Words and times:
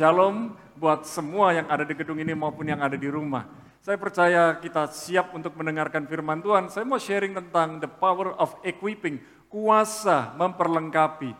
Shalom 0.00 0.56
buat 0.80 1.04
semua 1.04 1.52
yang 1.52 1.68
ada 1.68 1.84
di 1.84 1.92
gedung 1.92 2.16
ini 2.16 2.32
maupun 2.32 2.64
yang 2.64 2.80
ada 2.80 2.96
di 2.96 3.04
rumah. 3.04 3.44
Saya 3.84 4.00
percaya 4.00 4.56
kita 4.56 4.88
siap 4.88 5.36
untuk 5.36 5.52
mendengarkan 5.60 6.08
firman 6.08 6.40
Tuhan. 6.40 6.72
Saya 6.72 6.88
mau 6.88 6.96
sharing 6.96 7.36
tentang 7.36 7.84
the 7.84 7.90
power 8.00 8.32
of 8.40 8.56
equipping, 8.64 9.20
kuasa 9.52 10.32
memperlengkapi. 10.40 11.36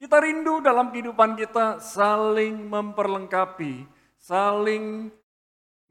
Kita 0.00 0.16
rindu 0.24 0.64
dalam 0.64 0.96
kehidupan 0.96 1.36
kita 1.36 1.76
saling 1.76 2.56
memperlengkapi, 2.72 3.84
saling 4.16 5.12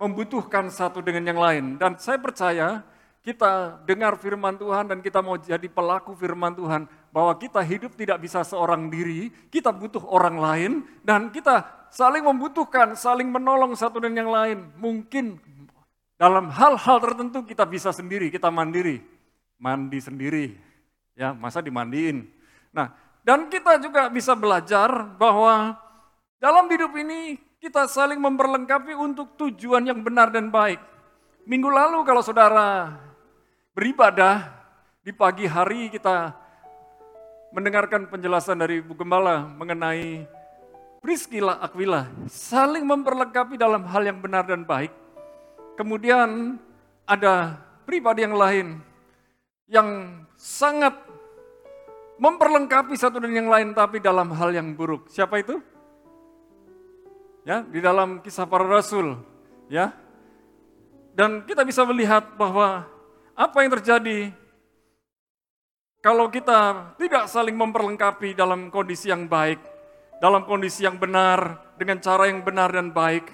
membutuhkan 0.01 0.65
satu 0.73 1.05
dengan 1.05 1.29
yang 1.29 1.37
lain. 1.37 1.77
Dan 1.77 1.93
saya 2.01 2.17
percaya 2.17 2.81
kita 3.21 3.85
dengar 3.85 4.17
firman 4.17 4.57
Tuhan 4.57 4.89
dan 4.89 4.97
kita 4.97 5.21
mau 5.21 5.37
jadi 5.37 5.69
pelaku 5.69 6.17
firman 6.17 6.57
Tuhan, 6.57 6.89
bahwa 7.11 7.35
kita 7.35 7.59
hidup 7.59 7.93
tidak 7.99 8.23
bisa 8.23 8.41
seorang 8.41 8.87
diri, 8.87 9.29
kita 9.51 9.69
butuh 9.75 10.01
orang 10.07 10.39
lain, 10.39 10.71
dan 11.03 11.27
kita 11.29 11.87
saling 11.91 12.23
membutuhkan, 12.23 12.95
saling 12.95 13.27
menolong 13.27 13.75
satu 13.75 13.99
dan 13.99 14.15
yang 14.15 14.31
lain. 14.31 14.71
Mungkin 14.79 15.37
dalam 16.15 16.47
hal-hal 16.47 16.97
tertentu 17.03 17.43
kita 17.43 17.67
bisa 17.67 17.91
sendiri, 17.91 18.31
kita 18.31 18.47
mandiri, 18.47 19.03
mandi 19.59 19.99
sendiri, 19.99 20.55
ya 21.13 21.35
masa 21.35 21.59
dimandiin. 21.59 22.31
Nah, 22.71 22.95
dan 23.21 23.51
kita 23.51 23.77
juga 23.77 24.07
bisa 24.07 24.31
belajar 24.33 24.89
bahwa 25.19 25.75
dalam 26.41 26.65
hidup 26.71 26.95
ini 26.97 27.37
kita 27.61 27.85
saling 27.85 28.17
memperlengkapi 28.17 28.97
untuk 28.97 29.37
tujuan 29.37 29.85
yang 29.85 30.01
benar 30.01 30.33
dan 30.33 30.49
baik. 30.49 30.81
Minggu 31.45 31.69
lalu 31.69 32.01
kalau 32.01 32.25
saudara 32.25 32.97
beribadah 33.77 34.49
di 35.05 35.13
pagi 35.13 35.45
hari 35.45 35.93
kita 35.93 36.40
mendengarkan 37.51 38.07
penjelasan 38.07 38.59
dari 38.59 38.79
Bu 38.79 38.95
Gembala 38.95 39.43
mengenai 39.43 40.23
Priscilla 41.03 41.59
Aquila 41.59 42.07
saling 42.31 42.87
memperlengkapi 42.87 43.59
dalam 43.59 43.83
hal 43.85 44.03
yang 44.07 44.19
benar 44.23 44.47
dan 44.47 44.63
baik. 44.63 44.91
Kemudian 45.75 46.59
ada 47.03 47.59
pribadi 47.83 48.23
yang 48.23 48.37
lain 48.37 48.67
yang 49.67 49.87
sangat 50.39 50.93
memperlengkapi 52.21 52.93
satu 52.93 53.17
dan 53.17 53.33
yang 53.33 53.49
lain 53.49 53.73
tapi 53.73 53.97
dalam 53.97 54.29
hal 54.31 54.53
yang 54.53 54.71
buruk. 54.77 55.09
Siapa 55.09 55.41
itu? 55.41 55.57
Ya, 57.41 57.65
di 57.65 57.81
dalam 57.81 58.21
kisah 58.21 58.45
para 58.45 58.69
rasul, 58.69 59.17
ya. 59.65 59.89
Dan 61.17 61.41
kita 61.49 61.65
bisa 61.65 61.81
melihat 61.81 62.37
bahwa 62.37 62.85
apa 63.33 63.57
yang 63.65 63.73
terjadi 63.81 64.29
kalau 66.01 66.33
kita 66.33 66.91
tidak 66.97 67.29
saling 67.29 67.53
memperlengkapi 67.53 68.33
dalam 68.33 68.73
kondisi 68.73 69.13
yang 69.13 69.29
baik, 69.29 69.61
dalam 70.17 70.49
kondisi 70.49 70.81
yang 70.81 70.97
benar, 70.97 71.61
dengan 71.77 72.01
cara 72.01 72.25
yang 72.25 72.41
benar 72.41 72.73
dan 72.73 72.89
baik, 72.89 73.29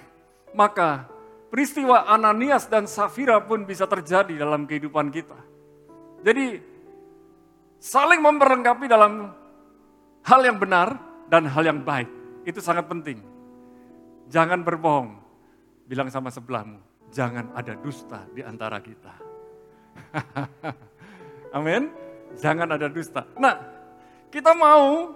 maka 0.52 1.08
peristiwa 1.48 2.04
Ananias 2.12 2.68
dan 2.68 2.84
Safira 2.84 3.40
pun 3.40 3.64
bisa 3.64 3.88
terjadi 3.88 4.36
dalam 4.36 4.68
kehidupan 4.68 5.08
kita. 5.16 5.40
Jadi 6.28 6.60
saling 7.80 8.20
memperlengkapi 8.20 8.86
dalam 8.92 9.32
hal 10.28 10.42
yang 10.44 10.60
benar 10.60 11.00
dan 11.32 11.48
hal 11.48 11.64
yang 11.64 11.80
baik. 11.88 12.12
Itu 12.44 12.60
sangat 12.60 12.92
penting. 12.92 13.24
Jangan 14.28 14.60
berbohong. 14.68 15.24
Bilang 15.88 16.12
sama 16.12 16.28
sebelahmu, 16.28 16.84
jangan 17.16 17.56
ada 17.56 17.80
dusta 17.80 18.28
di 18.36 18.44
antara 18.44 18.84
kita. 18.84 19.16
Amin. 21.56 22.07
Jangan 22.36 22.76
ada 22.76 22.92
dusta. 22.92 23.24
Nah, 23.40 23.56
kita 24.28 24.52
mau 24.52 25.16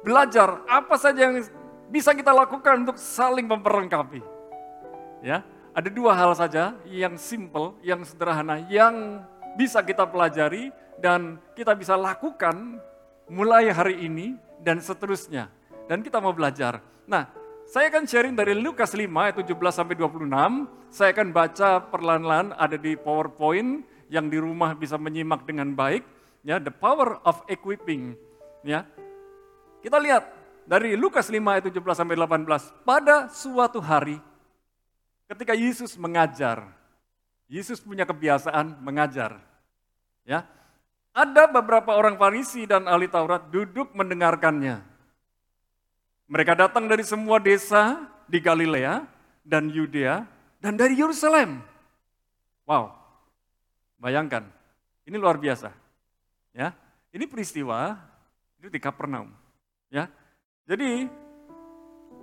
belajar 0.00 0.64
apa 0.64 0.96
saja 0.96 1.28
yang 1.28 1.44
bisa 1.92 2.16
kita 2.16 2.32
lakukan 2.32 2.88
untuk 2.88 2.96
saling 2.96 3.44
memperlengkapi. 3.44 4.24
Ya, 5.20 5.42
ada 5.74 5.88
dua 5.90 6.14
hal 6.14 6.32
saja 6.32 6.78
yang 6.86 7.18
simple, 7.20 7.76
yang 7.84 8.00
sederhana, 8.06 8.62
yang 8.70 9.22
bisa 9.58 9.82
kita 9.82 10.06
pelajari 10.06 10.70
dan 11.02 11.38
kita 11.54 11.74
bisa 11.74 11.98
lakukan 11.98 12.78
mulai 13.26 13.70
hari 13.70 14.06
ini 14.06 14.38
dan 14.62 14.78
seterusnya. 14.78 15.50
Dan 15.88 16.04
kita 16.04 16.20
mau 16.20 16.36
belajar. 16.36 16.84
Nah, 17.08 17.24
saya 17.68 17.88
akan 17.92 18.04
sharing 18.04 18.36
dari 18.36 18.56
Lukas 18.56 18.92
5 18.92 19.08
ayat 19.08 19.36
17 19.40 19.56
sampai 19.72 19.96
26. 19.96 20.68
Saya 20.92 21.12
akan 21.12 21.28
baca 21.32 21.68
perlahan-lahan 21.88 22.56
ada 22.56 22.76
di 22.76 22.96
PowerPoint 22.96 23.84
yang 24.08 24.32
di 24.32 24.40
rumah 24.40 24.72
bisa 24.74 24.96
menyimak 24.96 25.44
dengan 25.44 25.72
baik. 25.72 26.04
Ya, 26.42 26.56
the 26.56 26.72
power 26.72 27.20
of 27.24 27.44
equipping. 27.48 28.16
Ya. 28.64 28.88
Kita 29.84 30.00
lihat 30.00 30.26
dari 30.64 30.96
Lukas 30.96 31.28
5 31.28 31.38
ayat 31.38 31.64
17 31.68 31.80
sampai 31.96 32.16
18. 32.16 32.84
Pada 32.84 33.28
suatu 33.30 33.78
hari 33.78 34.16
ketika 35.28 35.52
Yesus 35.52 35.94
mengajar. 36.00 36.72
Yesus 37.48 37.80
punya 37.80 38.04
kebiasaan 38.04 38.80
mengajar. 38.84 39.40
Ya. 40.24 40.44
Ada 41.16 41.48
beberapa 41.48 41.96
orang 41.96 42.20
Farisi 42.20 42.68
dan 42.68 42.84
ahli 42.84 43.08
Taurat 43.08 43.48
duduk 43.48 43.96
mendengarkannya. 43.96 44.84
Mereka 46.28 46.52
datang 46.52 46.84
dari 46.84 47.00
semua 47.02 47.40
desa 47.40 48.04
di 48.28 48.36
Galilea 48.36 49.08
dan 49.40 49.72
Yudea 49.72 50.28
dan 50.60 50.76
dari 50.76 51.00
Yerusalem. 51.00 51.64
Wow, 52.68 52.97
bayangkan, 53.98 54.46
ini 55.04 55.18
luar 55.18 55.36
biasa. 55.36 55.74
Ya, 56.54 56.72
ini 57.12 57.28
peristiwa 57.28 57.98
itu 58.56 58.70
di 58.70 58.80
Kapernaum. 58.80 59.30
Ya, 59.92 60.08
jadi 60.64 61.06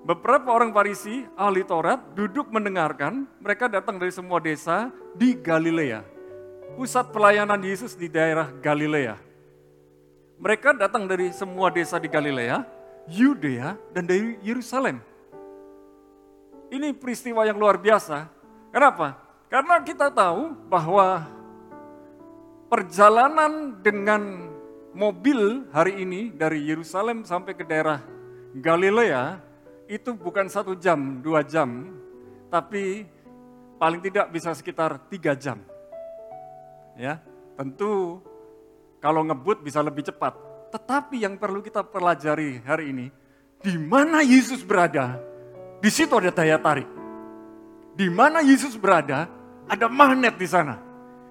beberapa 0.08 0.52
orang 0.52 0.72
Farisi, 0.72 1.28
ahli 1.36 1.62
Taurat, 1.68 2.02
duduk 2.16 2.50
mendengarkan. 2.50 3.28
Mereka 3.44 3.70
datang 3.70 4.00
dari 4.02 4.12
semua 4.12 4.40
desa 4.40 4.90
di 5.14 5.36
Galilea. 5.36 6.04
Pusat 6.76 7.16
pelayanan 7.16 7.62
Yesus 7.64 7.96
di 7.96 8.12
daerah 8.12 8.52
Galilea. 8.52 9.16
Mereka 10.36 10.76
datang 10.76 11.08
dari 11.08 11.32
semua 11.32 11.72
desa 11.72 11.96
di 11.96 12.12
Galilea, 12.12 12.68
Yudea, 13.08 13.80
dan 13.96 14.04
dari 14.04 14.36
Yerusalem. 14.44 15.00
Ini 16.68 16.92
peristiwa 16.92 17.48
yang 17.48 17.56
luar 17.56 17.80
biasa. 17.80 18.28
Kenapa? 18.76 19.16
Karena 19.48 19.80
kita 19.80 20.12
tahu 20.12 20.52
bahwa 20.68 21.24
perjalanan 22.70 23.80
dengan 23.80 24.50
mobil 24.96 25.70
hari 25.76 26.02
ini 26.02 26.32
dari 26.32 26.64
Yerusalem 26.66 27.28
sampai 27.28 27.54
ke 27.54 27.68
daerah 27.68 28.02
Galilea 28.56 29.44
itu 29.86 30.16
bukan 30.16 30.50
satu 30.50 30.74
jam, 30.80 31.22
dua 31.22 31.46
jam, 31.46 31.94
tapi 32.50 33.06
paling 33.78 34.02
tidak 34.02 34.32
bisa 34.32 34.56
sekitar 34.56 34.98
tiga 35.12 35.36
jam. 35.38 35.62
Ya, 36.96 37.20
tentu 37.60 38.24
kalau 39.04 39.22
ngebut 39.28 39.62
bisa 39.62 39.84
lebih 39.84 40.08
cepat, 40.08 40.34
tetapi 40.72 41.22
yang 41.22 41.36
perlu 41.36 41.60
kita 41.60 41.84
pelajari 41.84 42.64
hari 42.64 42.96
ini, 42.96 43.08
di 43.60 43.76
mana 43.76 44.24
Yesus 44.24 44.64
berada, 44.64 45.20
di 45.84 45.92
situ 45.92 46.16
ada 46.16 46.32
daya 46.32 46.58
tarik. 46.58 46.88
Di 47.96 48.12
mana 48.12 48.44
Yesus 48.44 48.76
berada, 48.76 49.28
ada 49.72 49.88
magnet 49.88 50.36
di 50.36 50.48
sana. 50.48 50.80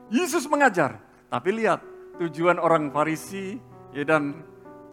Yesus 0.09 0.49
mengajar, 0.49 1.01
tapi 1.35 1.51
lihat 1.51 1.83
tujuan 2.23 2.63
orang 2.63 2.95
Farisi 2.95 3.59
ya 3.91 4.07
dan 4.07 4.39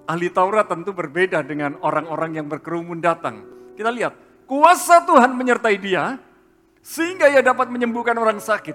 ahli 0.10 0.34
Taurat 0.34 0.66
tentu 0.66 0.90
berbeda 0.90 1.46
dengan 1.46 1.78
orang-orang 1.86 2.42
yang 2.42 2.50
berkerumun 2.50 2.98
datang. 2.98 3.46
Kita 3.78 3.94
lihat, 3.94 4.18
kuasa 4.50 5.06
Tuhan 5.06 5.38
menyertai 5.38 5.78
dia 5.78 6.18
sehingga 6.82 7.30
ia 7.30 7.46
dapat 7.46 7.70
menyembuhkan 7.70 8.18
orang 8.18 8.42
sakit. 8.42 8.74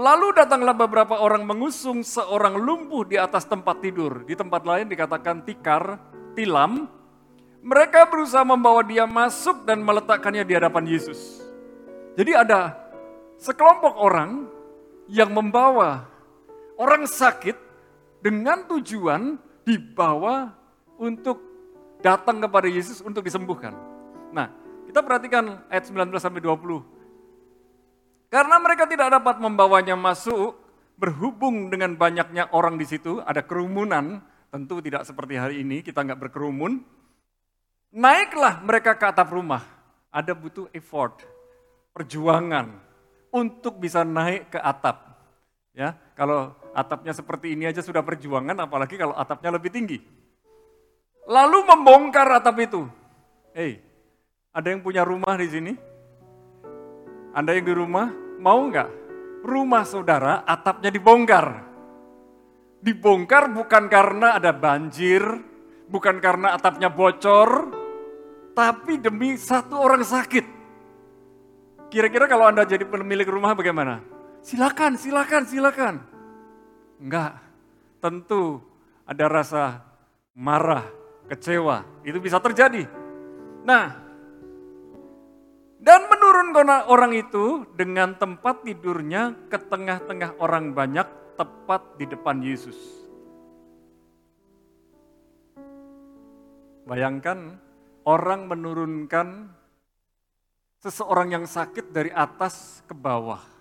Lalu 0.00 0.32
datanglah 0.32 0.72
beberapa 0.72 1.20
orang 1.20 1.44
mengusung 1.44 2.00
seorang 2.00 2.56
lumpuh 2.56 3.04
di 3.04 3.20
atas 3.20 3.44
tempat 3.44 3.84
tidur. 3.84 4.24
Di 4.24 4.32
tempat 4.32 4.64
lain 4.64 4.88
dikatakan 4.88 5.44
tikar, 5.44 6.00
tilam. 6.32 6.88
Mereka 7.60 8.08
berusaha 8.08 8.48
membawa 8.48 8.80
dia 8.80 9.04
masuk 9.04 9.68
dan 9.68 9.84
meletakkannya 9.84 10.44
di 10.44 10.56
hadapan 10.56 10.88
Yesus. 10.88 11.44
Jadi 12.16 12.32
ada 12.32 12.76
sekelompok 13.36 13.92
orang 14.00 14.48
yang 15.08 15.32
membawa 15.32 16.15
orang 16.76 17.08
sakit 17.08 17.56
dengan 18.20 18.64
tujuan 18.68 19.36
dibawa 19.66 20.52
untuk 20.96 21.42
datang 22.00 22.40
kepada 22.40 22.68
Yesus 22.68 23.02
untuk 23.02 23.24
disembuhkan. 23.24 23.74
Nah, 24.32 24.52
kita 24.86 25.02
perhatikan 25.02 25.66
ayat 25.68 25.88
19 25.88 26.22
sampai 26.22 26.40
20. 26.40 26.84
Karena 28.30 28.56
mereka 28.58 28.84
tidak 28.86 29.10
dapat 29.10 29.38
membawanya 29.40 29.94
masuk, 29.94 30.58
berhubung 30.96 31.68
dengan 31.68 31.94
banyaknya 31.94 32.48
orang 32.52 32.80
di 32.80 32.86
situ, 32.88 33.20
ada 33.22 33.44
kerumunan, 33.44 34.24
tentu 34.50 34.80
tidak 34.80 35.04
seperti 35.04 35.34
hari 35.36 35.56
ini, 35.62 35.84
kita 35.84 36.02
nggak 36.02 36.28
berkerumun. 36.28 36.82
Naiklah 37.96 38.60
mereka 38.64 38.98
ke 38.98 39.04
atap 39.08 39.30
rumah, 39.32 39.62
ada 40.10 40.32
butuh 40.36 40.68
effort, 40.74 41.22
perjuangan 41.96 42.76
untuk 43.32 43.78
bisa 43.78 44.02
naik 44.02 44.52
ke 44.52 44.58
atap. 44.60 45.16
Ya, 45.76 45.96
kalau 46.16 46.56
atapnya 46.72 47.12
seperti 47.12 47.52
ini 47.52 47.68
aja 47.68 47.84
sudah 47.84 48.00
perjuangan, 48.00 48.56
apalagi 48.56 48.96
kalau 48.96 49.12
atapnya 49.12 49.52
lebih 49.52 49.68
tinggi. 49.68 50.00
Lalu 51.28 51.58
membongkar 51.68 52.40
atap 52.40 52.56
itu. 52.56 52.88
Hey, 53.52 53.84
ada 54.48 54.72
yang 54.72 54.80
punya 54.80 55.04
rumah 55.04 55.36
di 55.36 55.48
sini? 55.52 55.72
Anda 57.36 57.52
yang 57.52 57.68
di 57.68 57.74
rumah, 57.76 58.08
mau 58.40 58.64
nggak? 58.64 58.88
Rumah 59.44 59.84
saudara 59.84 60.40
atapnya 60.48 60.88
dibongkar. 60.88 61.68
Dibongkar 62.80 63.52
bukan 63.52 63.84
karena 63.92 64.40
ada 64.40 64.56
banjir, 64.56 65.20
bukan 65.92 66.16
karena 66.24 66.56
atapnya 66.56 66.88
bocor, 66.88 67.68
tapi 68.56 68.96
demi 68.96 69.36
satu 69.36 69.76
orang 69.76 70.00
sakit. 70.00 70.56
Kira-kira 71.92 72.24
kalau 72.24 72.48
Anda 72.48 72.64
jadi 72.64 72.88
pemilik 72.88 73.28
rumah 73.28 73.52
bagaimana? 73.52 74.15
Silakan, 74.46 74.94
silakan, 74.94 75.42
silakan. 75.42 75.94
Enggak, 77.02 77.42
tentu 77.98 78.62
ada 79.02 79.26
rasa 79.26 79.82
marah, 80.38 80.86
kecewa. 81.26 81.82
Itu 82.06 82.22
bisa 82.22 82.38
terjadi. 82.38 82.86
Nah, 83.66 83.90
dan 85.82 86.06
menurunkan 86.06 86.86
orang 86.86 87.18
itu 87.18 87.66
dengan 87.74 88.14
tempat 88.14 88.62
tidurnya 88.62 89.34
ke 89.50 89.58
tengah-tengah 89.58 90.38
orang 90.38 90.70
banyak 90.70 91.34
tepat 91.34 91.98
di 91.98 92.06
depan 92.06 92.38
Yesus. 92.38 92.78
Bayangkan 96.86 97.58
orang 98.06 98.46
menurunkan 98.46 99.50
seseorang 100.78 101.34
yang 101.34 101.50
sakit 101.50 101.90
dari 101.90 102.14
atas 102.14 102.86
ke 102.86 102.94
bawah. 102.94 103.55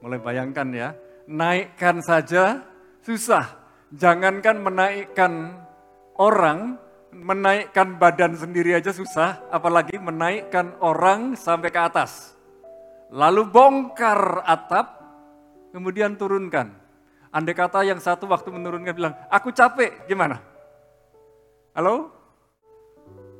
Mulai 0.00 0.20
bayangkan 0.20 0.68
ya, 0.72 0.88
naikkan 1.28 2.00
saja 2.00 2.64
susah. 3.04 3.44
Jangankan 3.90 4.62
menaikkan 4.62 5.60
orang, 6.16 6.78
menaikkan 7.12 8.00
badan 8.00 8.38
sendiri 8.38 8.72
aja 8.72 8.94
susah, 8.94 9.44
apalagi 9.52 10.00
menaikkan 10.00 10.72
orang 10.80 11.36
sampai 11.36 11.68
ke 11.68 11.80
atas. 11.80 12.32
Lalu 13.10 13.50
bongkar 13.50 14.46
atap, 14.46 15.02
kemudian 15.74 16.14
turunkan. 16.14 16.70
Andai 17.34 17.54
kata 17.54 17.82
yang 17.82 17.98
satu 17.98 18.30
waktu 18.30 18.50
menurunkan 18.54 18.94
bilang, 18.94 19.14
aku 19.26 19.50
capek, 19.50 20.06
gimana? 20.06 20.38
Halo? 21.74 22.10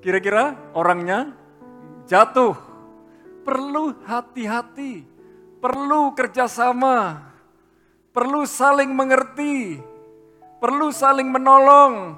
Kira-kira 0.03 0.55
orangnya 0.75 1.35
jatuh. 2.11 2.55
Perlu 3.41 3.97
hati-hati, 4.05 5.07
perlu 5.61 6.17
kerjasama, 6.17 7.21
perlu 8.11 8.49
saling 8.49 8.91
mengerti, 8.91 9.77
perlu 10.59 10.89
saling 10.91 11.29
menolong, 11.29 12.17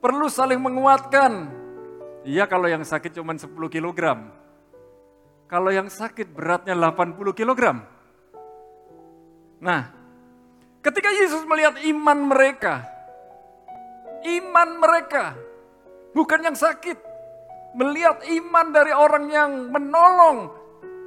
perlu 0.00 0.26
saling 0.26 0.58
menguatkan. 0.58 1.52
Iya 2.24 2.48
kalau 2.48 2.66
yang 2.66 2.82
sakit 2.82 3.20
cuma 3.20 3.36
10 3.36 3.52
kg. 3.68 4.00
Kalau 5.46 5.68
yang 5.68 5.92
sakit 5.92 6.32
beratnya 6.32 6.72
80 6.72 7.36
kg. 7.36 7.62
Nah, 9.62 9.82
ketika 10.80 11.12
Yesus 11.12 11.44
melihat 11.44 11.76
iman 11.92 12.18
mereka, 12.24 12.88
iman 14.24 14.68
mereka, 14.80 15.36
bukan 16.16 16.40
yang 16.40 16.56
sakit, 16.56 16.96
melihat 17.76 18.24
iman 18.24 18.66
dari 18.72 18.96
orang 18.96 19.24
yang 19.28 19.50
menolong, 19.68 20.61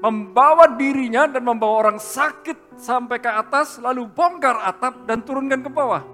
membawa 0.05 0.69
dirinya 0.77 1.25
dan 1.25 1.41
membawa 1.41 1.89
orang 1.89 1.97
sakit 1.97 2.77
sampai 2.77 3.17
ke 3.17 3.25
atas, 3.25 3.81
lalu 3.81 4.05
bongkar 4.05 4.61
atap 4.61 5.09
dan 5.09 5.25
turunkan 5.25 5.65
ke 5.65 5.69
bawah. 5.73 6.05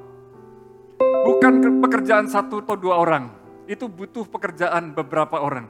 Bukan 1.28 1.84
pekerjaan 1.84 2.32
satu 2.32 2.64
atau 2.64 2.80
dua 2.80 3.04
orang, 3.04 3.28
itu 3.68 3.92
butuh 3.92 4.24
pekerjaan 4.32 4.96
beberapa 4.96 5.44
orang. 5.44 5.68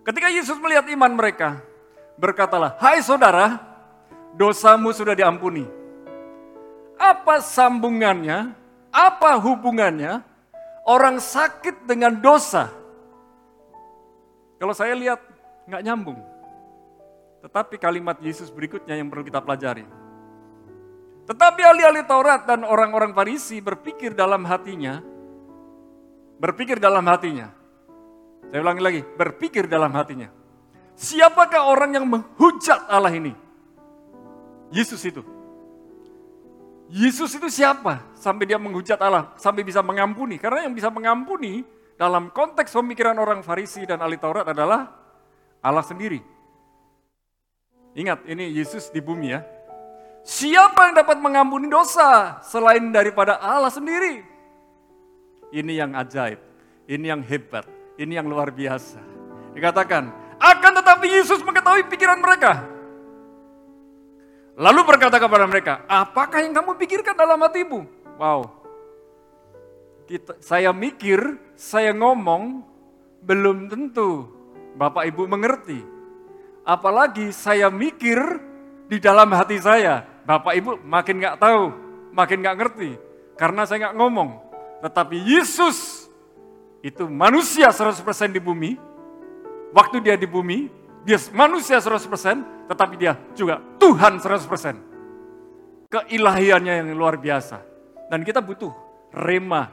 Ketika 0.00 0.32
Yesus 0.32 0.56
melihat 0.56 0.88
iman 0.88 1.12
mereka, 1.12 1.60
berkatalah, 2.16 2.80
"Hai 2.80 3.04
saudara, 3.04 3.60
dosamu 4.32 4.88
sudah 4.96 5.12
diampuni." 5.12 5.68
Apa 6.96 7.44
sambungannya? 7.44 8.56
Apa 8.88 9.36
hubungannya 9.36 10.24
orang 10.88 11.20
sakit 11.20 11.84
dengan 11.84 12.16
dosa? 12.16 12.72
Kalau 14.56 14.72
saya 14.72 14.96
lihat 14.96 15.20
nggak 15.68 15.84
nyambung. 15.84 16.37
Tetapi 17.38 17.78
kalimat 17.78 18.18
Yesus 18.18 18.50
berikutnya 18.50 18.98
yang 18.98 19.06
perlu 19.06 19.22
kita 19.22 19.38
pelajari. 19.38 19.86
Tetapi 21.28 21.60
ahli-ahli 21.60 22.02
Taurat 22.08 22.48
dan 22.48 22.64
orang-orang 22.64 23.12
Farisi 23.12 23.60
berpikir 23.60 24.16
dalam 24.16 24.48
hatinya, 24.48 25.04
berpikir 26.40 26.80
dalam 26.80 27.04
hatinya. 27.04 27.52
Saya 28.48 28.64
ulangi 28.64 28.82
lagi, 28.82 29.00
berpikir 29.04 29.68
dalam 29.68 29.92
hatinya. 29.92 30.32
Siapakah 30.96 31.68
orang 31.68 32.00
yang 32.00 32.08
menghujat 32.08 32.88
Allah 32.88 33.12
ini? 33.12 33.36
Yesus 34.72 35.04
itu. 35.04 35.20
Yesus 36.88 37.36
itu 37.36 37.52
siapa? 37.52 38.00
Sampai 38.16 38.48
dia 38.48 38.56
menghujat 38.56 38.96
Allah, 38.96 39.36
sampai 39.36 39.60
bisa 39.60 39.84
mengampuni. 39.84 40.40
Karena 40.40 40.64
yang 40.64 40.72
bisa 40.72 40.88
mengampuni 40.88 41.60
dalam 42.00 42.32
konteks 42.32 42.72
pemikiran 42.72 43.20
orang 43.20 43.44
Farisi 43.44 43.84
dan 43.84 44.00
ahli 44.00 44.16
Taurat 44.16 44.48
adalah 44.48 44.88
Allah 45.60 45.84
sendiri. 45.84 46.37
Ingat, 47.98 48.22
ini 48.30 48.54
Yesus 48.54 48.94
di 48.94 49.02
bumi 49.02 49.34
ya. 49.34 49.42
Siapa 50.22 50.86
yang 50.86 50.94
dapat 51.02 51.18
mengampuni 51.18 51.66
dosa 51.66 52.38
selain 52.46 52.94
daripada 52.94 53.42
Allah 53.42 53.74
sendiri? 53.74 54.22
Ini 55.50 55.82
yang 55.82 55.98
ajaib, 55.98 56.38
ini 56.86 57.10
yang 57.10 57.26
hebat, 57.26 57.66
ini 57.98 58.14
yang 58.14 58.30
luar 58.30 58.54
biasa. 58.54 59.02
Dikatakan, 59.50 60.14
akan 60.38 60.72
tetapi 60.78 61.06
Yesus 61.10 61.42
mengetahui 61.42 61.90
pikiran 61.90 62.22
mereka. 62.22 62.62
Lalu 64.54 64.80
berkata 64.86 65.18
kepada 65.18 65.50
mereka, 65.50 65.82
apakah 65.90 66.38
yang 66.38 66.54
kamu 66.54 66.78
pikirkan 66.78 67.18
dalam 67.18 67.42
hatimu? 67.42 67.82
Wow, 68.14 68.46
kita, 70.06 70.38
saya 70.38 70.70
mikir, 70.70 71.18
saya 71.58 71.90
ngomong, 71.90 72.62
belum 73.26 73.66
tentu 73.66 74.30
Bapak 74.78 75.10
Ibu 75.10 75.26
mengerti. 75.26 75.97
Apalagi 76.68 77.32
saya 77.32 77.72
mikir 77.72 78.20
di 78.92 79.00
dalam 79.00 79.32
hati 79.32 79.56
saya, 79.56 80.04
Bapak 80.28 80.52
Ibu 80.52 80.84
makin 80.84 81.16
gak 81.16 81.40
tahu, 81.40 81.72
makin 82.12 82.44
gak 82.44 82.60
ngerti. 82.60 82.90
Karena 83.40 83.64
saya 83.64 83.88
gak 83.88 83.96
ngomong. 83.96 84.36
Tetapi 84.84 85.16
Yesus 85.16 86.04
itu 86.84 87.08
manusia 87.08 87.72
100% 87.72 88.04
di 88.36 88.40
bumi. 88.44 88.76
Waktu 89.72 90.04
dia 90.04 90.20
di 90.20 90.28
bumi, 90.28 90.68
dia 91.08 91.16
manusia 91.32 91.80
100%, 91.80 92.68
tetapi 92.68 92.94
dia 93.00 93.16
juga 93.32 93.64
Tuhan 93.80 94.20
100%. 94.20 95.88
Keilahiannya 95.88 96.84
yang 96.84 96.92
luar 96.92 97.16
biasa. 97.16 97.64
Dan 98.12 98.20
kita 98.20 98.44
butuh 98.44 98.76
rema 99.16 99.72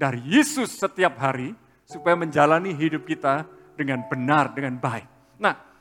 dari 0.00 0.24
Yesus 0.24 0.80
setiap 0.80 1.20
hari 1.20 1.52
supaya 1.84 2.16
menjalani 2.16 2.72
hidup 2.72 3.04
kita 3.04 3.44
dengan 3.76 4.00
benar, 4.08 4.56
dengan 4.56 4.80
baik. 4.80 5.36
Nah, 5.36 5.71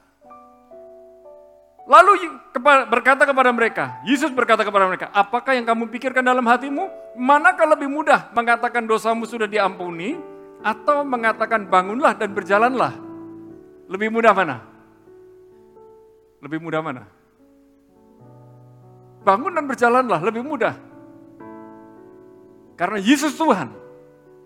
lalu 1.89 2.41
berkata 2.89 3.25
kepada 3.25 3.49
mereka, 3.49 4.01
Yesus 4.05 4.29
berkata 4.29 4.61
kepada 4.61 4.85
mereka, 4.85 5.07
apakah 5.15 5.57
yang 5.57 5.65
kamu 5.65 5.89
pikirkan 5.89 6.21
dalam 6.21 6.45
hatimu? 6.45 6.87
Manakah 7.17 7.67
lebih 7.73 7.89
mudah 7.89 8.29
mengatakan 8.31 8.85
dosamu 8.85 9.25
sudah 9.25 9.49
diampuni 9.49 10.15
atau 10.61 11.01
mengatakan 11.01 11.65
bangunlah 11.65 12.13
dan 12.13 12.31
berjalanlah? 12.31 12.93
Lebih 13.91 14.07
mudah 14.13 14.33
mana? 14.33 14.57
Lebih 16.41 16.59
mudah 16.61 16.81
mana? 16.81 17.03
Bangun 19.21 19.53
dan 19.53 19.65
berjalanlah, 19.69 20.19
lebih 20.25 20.41
mudah. 20.41 20.73
Karena 22.73 22.97
Yesus 22.97 23.37
Tuhan, 23.37 23.69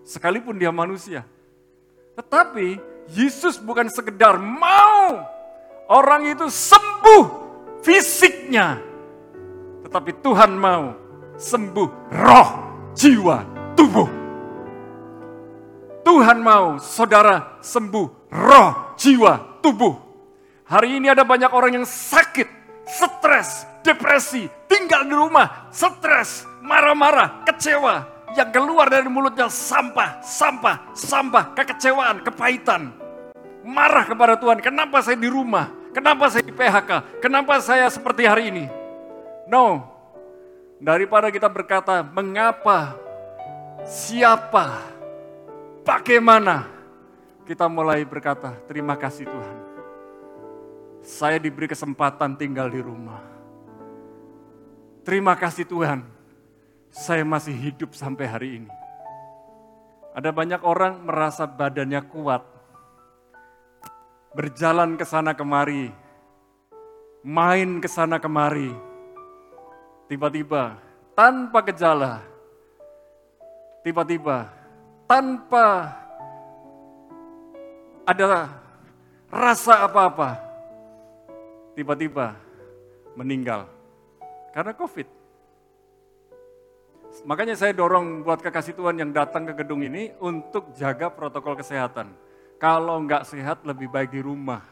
sekalipun 0.04 0.60
dia 0.60 0.68
manusia. 0.68 1.24
Tetapi 2.16 2.76
Yesus 3.12 3.56
bukan 3.56 3.88
sekedar 3.88 4.36
mau 4.36 5.35
orang 5.90 6.26
itu 6.30 6.46
sembuh 6.50 7.24
fisiknya. 7.82 8.78
Tetapi 9.86 10.10
Tuhan 10.22 10.52
mau 10.58 10.84
sembuh 11.38 11.88
roh, 12.10 12.48
jiwa, 12.96 13.36
tubuh. 13.78 14.08
Tuhan 16.06 16.38
mau 16.38 16.78
saudara 16.78 17.58
sembuh 17.62 18.30
roh, 18.30 18.94
jiwa, 18.98 19.62
tubuh. 19.62 19.94
Hari 20.66 20.98
ini 20.98 21.06
ada 21.06 21.22
banyak 21.22 21.50
orang 21.54 21.82
yang 21.82 21.86
sakit, 21.86 22.46
stres, 22.86 23.62
depresi, 23.86 24.50
tinggal 24.66 25.06
di 25.06 25.14
rumah, 25.14 25.70
stres, 25.70 26.42
marah-marah, 26.62 27.46
kecewa. 27.46 28.14
Yang 28.34 28.50
keluar 28.58 28.90
dari 28.90 29.06
mulutnya 29.06 29.46
sampah, 29.46 30.20
sampah, 30.20 30.92
sampah, 30.92 31.54
kekecewaan, 31.56 32.20
kepahitan. 32.20 32.92
Marah 33.66 34.04
kepada 34.06 34.36
Tuhan, 34.38 34.62
kenapa 34.62 35.00
saya 35.00 35.18
di 35.18 35.30
rumah? 35.30 35.75
Kenapa 35.96 36.28
saya 36.28 36.44
di 36.44 36.52
PHK? 36.52 37.24
Kenapa 37.24 37.56
saya 37.64 37.88
seperti 37.88 38.28
hari 38.28 38.52
ini? 38.52 38.68
No, 39.48 39.80
daripada 40.76 41.32
kita 41.32 41.48
berkata 41.48 42.04
mengapa, 42.04 43.00
siapa, 43.88 44.84
bagaimana, 45.88 46.68
kita 47.48 47.64
mulai 47.64 48.04
berkata, 48.04 48.52
terima 48.68 48.92
kasih 48.92 49.24
Tuhan. 49.24 49.56
Saya 51.00 51.40
diberi 51.40 51.64
kesempatan 51.64 52.36
tinggal 52.36 52.68
di 52.68 52.84
rumah. 52.84 53.24
Terima 55.00 55.32
kasih 55.32 55.64
Tuhan, 55.64 56.04
saya 56.92 57.24
masih 57.24 57.56
hidup 57.56 57.96
sampai 57.96 58.28
hari 58.28 58.48
ini. 58.60 58.72
Ada 60.12 60.28
banyak 60.28 60.60
orang 60.60 61.00
merasa 61.00 61.48
badannya 61.48 62.04
kuat, 62.04 62.44
berjalan 64.36 65.00
ke 65.00 65.04
sana 65.08 65.32
kemari, 65.32 65.88
main 67.24 67.80
ke 67.80 67.88
sana 67.88 68.20
kemari, 68.20 68.68
tiba-tiba 70.12 70.76
tanpa 71.16 71.64
gejala, 71.64 72.20
tiba-tiba 73.80 74.52
tanpa 75.08 75.88
ada 78.04 78.52
rasa 79.32 79.88
apa-apa, 79.88 80.36
tiba-tiba 81.72 82.36
meninggal 83.16 83.64
karena 84.52 84.76
COVID. 84.76 85.08
Makanya 87.24 87.56
saya 87.56 87.72
dorong 87.72 88.20
buat 88.20 88.44
kekasih 88.44 88.76
Tuhan 88.76 89.00
yang 89.00 89.08
datang 89.16 89.48
ke 89.48 89.64
gedung 89.64 89.80
ini 89.80 90.12
untuk 90.20 90.76
jaga 90.76 91.08
protokol 91.08 91.56
kesehatan. 91.56 92.25
Kalau 92.56 93.04
nggak 93.04 93.28
sehat 93.28 93.64
lebih 93.68 93.92
baik 93.92 94.16
di 94.16 94.24
rumah. 94.24 94.64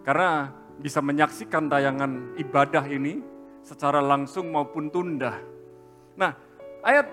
Karena 0.00 0.48
bisa 0.80 1.04
menyaksikan 1.04 1.68
tayangan 1.68 2.40
ibadah 2.40 2.88
ini 2.88 3.20
secara 3.60 4.00
langsung 4.00 4.48
maupun 4.48 4.88
tunda. 4.88 5.36
Nah, 6.16 6.32
ayat 6.80 7.04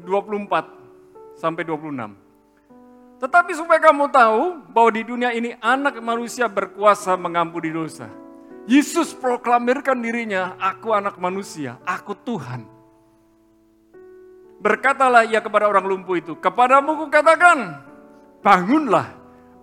24 0.00 1.36
sampai 1.36 1.62
26. 1.68 2.16
Tetapi 3.20 3.52
supaya 3.54 3.80
kamu 3.80 4.08
tahu 4.10 4.42
bahwa 4.72 4.90
di 4.90 5.02
dunia 5.04 5.30
ini 5.36 5.54
anak 5.60 6.00
manusia 6.00 6.48
berkuasa 6.50 7.14
mengampuni 7.14 7.70
dosa. 7.70 8.08
Yesus 8.64 9.12
proklamirkan 9.12 10.00
dirinya, 10.00 10.56
aku 10.56 10.96
anak 10.96 11.20
manusia, 11.20 11.76
aku 11.84 12.16
Tuhan. 12.16 12.64
Berkatalah 14.64 15.28
ia 15.28 15.44
kepada 15.44 15.68
orang 15.68 15.84
lumpuh 15.84 16.16
itu, 16.16 16.32
kepadamu 16.40 16.96
kukatakan, 17.04 17.84
bangunlah, 18.44 19.08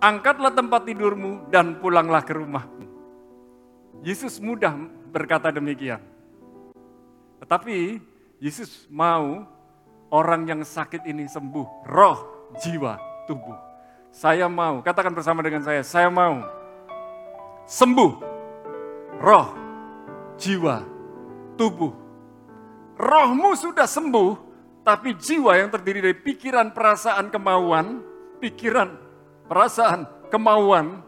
angkatlah 0.02 0.50
tempat 0.50 0.82
tidurmu 0.82 1.46
dan 1.54 1.78
pulanglah 1.78 2.26
ke 2.26 2.34
rumahmu. 2.34 2.82
Yesus 4.02 4.42
mudah 4.42 4.74
berkata 5.14 5.54
demikian. 5.54 6.02
Tetapi 7.38 8.02
Yesus 8.42 8.90
mau 8.90 9.46
orang 10.10 10.42
yang 10.50 10.60
sakit 10.66 11.06
ini 11.06 11.30
sembuh, 11.30 11.86
roh, 11.86 12.50
jiwa, 12.58 12.98
tubuh. 13.30 13.54
Saya 14.10 14.50
mau, 14.50 14.82
katakan 14.82 15.14
bersama 15.14 15.46
dengan 15.46 15.62
saya, 15.62 15.86
saya 15.86 16.10
mau 16.10 16.42
sembuh, 17.70 18.12
roh, 19.22 19.48
jiwa, 20.34 20.82
tubuh. 21.54 21.94
Rohmu 22.98 23.54
sudah 23.54 23.86
sembuh, 23.86 24.30
tapi 24.82 25.14
jiwa 25.14 25.54
yang 25.54 25.70
terdiri 25.70 26.02
dari 26.02 26.16
pikiran, 26.18 26.74
perasaan, 26.74 27.30
kemauan, 27.32 28.11
pikiran, 28.42 28.98
perasaan, 29.46 30.10
kemauan, 30.26 30.98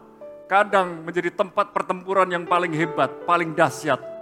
kadang 0.47 1.03
menjadi 1.03 1.35
tempat 1.35 1.75
pertempuran 1.75 2.31
yang 2.31 2.47
paling 2.47 2.71
hebat, 2.71 3.11
paling 3.27 3.51
dahsyat 3.51 4.15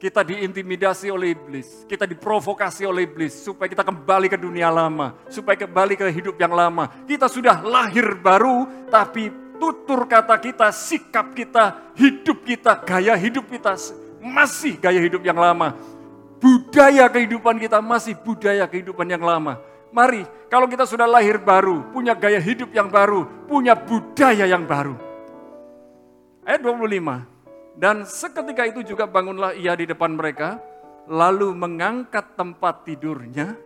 kita 0.00 0.24
diintimidasi 0.24 1.12
oleh 1.12 1.36
iblis, 1.36 1.84
kita 1.84 2.08
diprovokasi 2.08 2.88
oleh 2.88 3.04
iblis 3.04 3.36
supaya 3.36 3.68
kita 3.68 3.84
kembali 3.84 4.32
ke 4.32 4.40
dunia 4.40 4.72
lama, 4.72 5.12
supaya 5.28 5.60
kembali 5.60 5.92
ke 5.92 6.08
hidup 6.08 6.40
yang 6.40 6.56
lama. 6.56 6.88
Kita 7.04 7.28
sudah 7.28 7.60
lahir 7.60 8.16
baru, 8.16 8.64
tapi 8.88 9.28
tutur 9.60 10.08
kata 10.08 10.40
kita, 10.40 10.72
sikap 10.72 11.36
kita, 11.36 11.92
hidup 12.00 12.40
kita, 12.48 12.80
gaya 12.80 13.12
hidup 13.12 13.44
kita 13.52 13.76
masih 14.24 14.80
gaya 14.80 15.04
hidup 15.04 15.20
yang 15.20 15.36
lama. 15.36 15.76
Budaya 16.40 17.04
kehidupan 17.12 17.60
kita 17.60 17.84
masih 17.84 18.16
budaya 18.16 18.64
kehidupan 18.64 19.04
yang 19.04 19.20
lama. 19.20 19.60
Mari, 19.90 20.22
kalau 20.46 20.70
kita 20.70 20.86
sudah 20.86 21.06
lahir 21.06 21.42
baru, 21.42 21.90
punya 21.90 22.14
gaya 22.14 22.38
hidup 22.38 22.70
yang 22.70 22.86
baru, 22.86 23.26
punya 23.50 23.74
budaya 23.74 24.46
yang 24.46 24.62
baru. 24.62 24.94
Ayat 26.46 26.62
25, 26.62 27.26
dan 27.74 28.06
seketika 28.06 28.66
itu 28.70 28.86
juga 28.86 29.10
bangunlah 29.10 29.54
ia 29.58 29.74
di 29.74 29.90
depan 29.90 30.14
mereka, 30.14 30.62
lalu 31.10 31.50
mengangkat 31.54 32.38
tempat 32.38 32.86
tidurnya, 32.86 33.58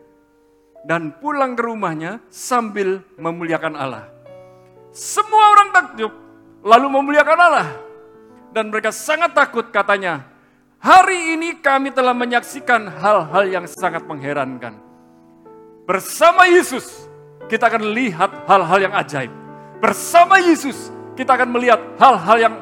dan 0.85 1.13
pulang 1.17 1.57
ke 1.57 1.65
rumahnya 1.65 2.21
sambil 2.29 3.05
memuliakan 3.17 3.77
Allah. 3.77 4.05
Semua 4.93 5.57
orang 5.57 5.73
takjub, 5.73 6.13
lalu 6.65 6.87
memuliakan 6.89 7.41
Allah. 7.41 7.69
Dan 8.53 8.71
mereka 8.71 8.93
sangat 8.93 9.33
takut 9.35 9.69
katanya, 9.73 10.25
hari 10.81 11.35
ini 11.35 11.59
kami 11.59 11.91
telah 11.91 12.15
menyaksikan 12.15 12.87
hal-hal 13.01 13.45
yang 13.49 13.67
sangat 13.67 14.05
mengherankan. 14.05 14.84
Bersama 15.85 16.49
Yesus, 16.49 17.09
kita 17.49 17.69
akan 17.69 17.93
lihat 17.93 18.49
hal-hal 18.49 18.79
yang 18.81 18.95
ajaib. 18.97 19.33
Bersama 19.85 20.41
Yesus, 20.41 20.89
kita 21.13 21.37
akan 21.37 21.49
melihat 21.53 21.81
hal-hal 22.01 22.37
yang 22.41 22.55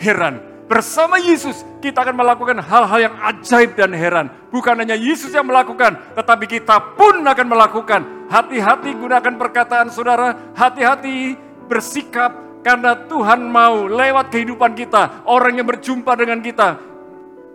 heran 0.00 0.50
Bersama 0.70 1.18
Yesus 1.18 1.66
kita 1.82 2.06
akan 2.06 2.14
melakukan 2.14 2.62
hal-hal 2.62 3.10
yang 3.10 3.14
ajaib 3.26 3.74
dan 3.74 3.90
heran. 3.90 4.30
Bukan 4.54 4.78
hanya 4.78 4.94
Yesus 4.94 5.34
yang 5.34 5.50
melakukan, 5.50 5.98
tetapi 6.14 6.46
kita 6.46 6.94
pun 6.94 7.26
akan 7.26 7.46
melakukan. 7.50 8.30
Hati-hati 8.30 8.94
gunakan 8.94 9.34
perkataan 9.34 9.90
saudara, 9.90 10.54
hati-hati 10.54 11.34
bersikap 11.66 12.62
karena 12.62 12.94
Tuhan 12.94 13.50
mau 13.50 13.90
lewat 13.90 14.30
kehidupan 14.30 14.78
kita, 14.78 15.26
orang 15.26 15.58
yang 15.58 15.66
berjumpa 15.66 16.14
dengan 16.14 16.38
kita, 16.38 16.78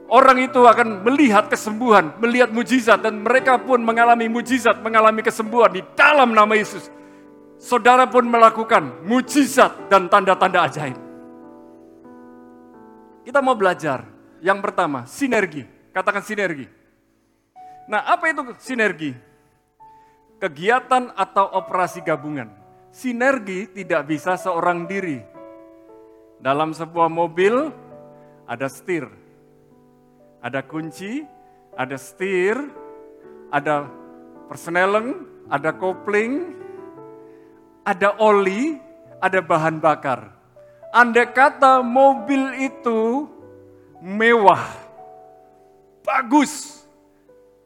orang 0.09 0.37
itu 0.45 0.61
akan 0.65 1.05
melihat 1.05 1.49
kesembuhan, 1.49 2.13
melihat 2.21 2.53
mujizat 2.53 3.01
dan 3.01 3.21
mereka 3.21 3.57
pun 3.57 3.81
mengalami 3.81 4.29
mujizat, 4.29 4.81
mengalami 4.81 5.25
kesembuhan 5.25 5.73
di 5.73 5.81
dalam 5.97 6.33
nama 6.33 6.53
Yesus. 6.53 6.89
Saudara 7.55 8.05
pun 8.05 8.27
melakukan 8.27 9.07
mujizat 9.07 9.87
dan 9.89 10.11
tanda-tanda 10.11 10.67
ajaib. 10.67 10.97
Kita 13.25 13.41
mau 13.41 13.57
belajar. 13.57 14.05
Yang 14.43 14.59
pertama, 14.61 15.09
sinergi. 15.09 15.65
Katakan 15.89 16.21
sinergi. 16.21 16.67
Nah, 17.89 18.05
apa 18.05 18.29
itu 18.29 18.41
sinergi? 18.61 19.15
Kegiatan 20.37 21.15
atau 21.15 21.57
operasi 21.57 22.05
gabungan. 22.05 22.51
Sinergi 22.93 23.65
tidak 23.71 24.05
bisa 24.05 24.37
seorang 24.37 24.85
diri. 24.85 25.17
Dalam 26.37 26.75
sebuah 26.75 27.09
mobil 27.09 27.73
ada 28.45 28.69
setir, 28.69 29.09
ada 30.45 30.61
kunci, 30.61 31.25
ada 31.73 31.97
setir, 31.97 32.53
ada 33.49 33.89
persneleng, 34.45 35.25
ada 35.49 35.73
kopling, 35.73 36.53
ada 37.81 38.13
oli, 38.21 38.77
ada 39.17 39.41
bahan 39.41 39.81
bakar. 39.81 40.29
Andai 40.93 41.33
kata 41.33 41.81
mobil 41.81 42.61
itu 42.61 43.25
mewah, 43.97 44.69
bagus, 46.05 46.85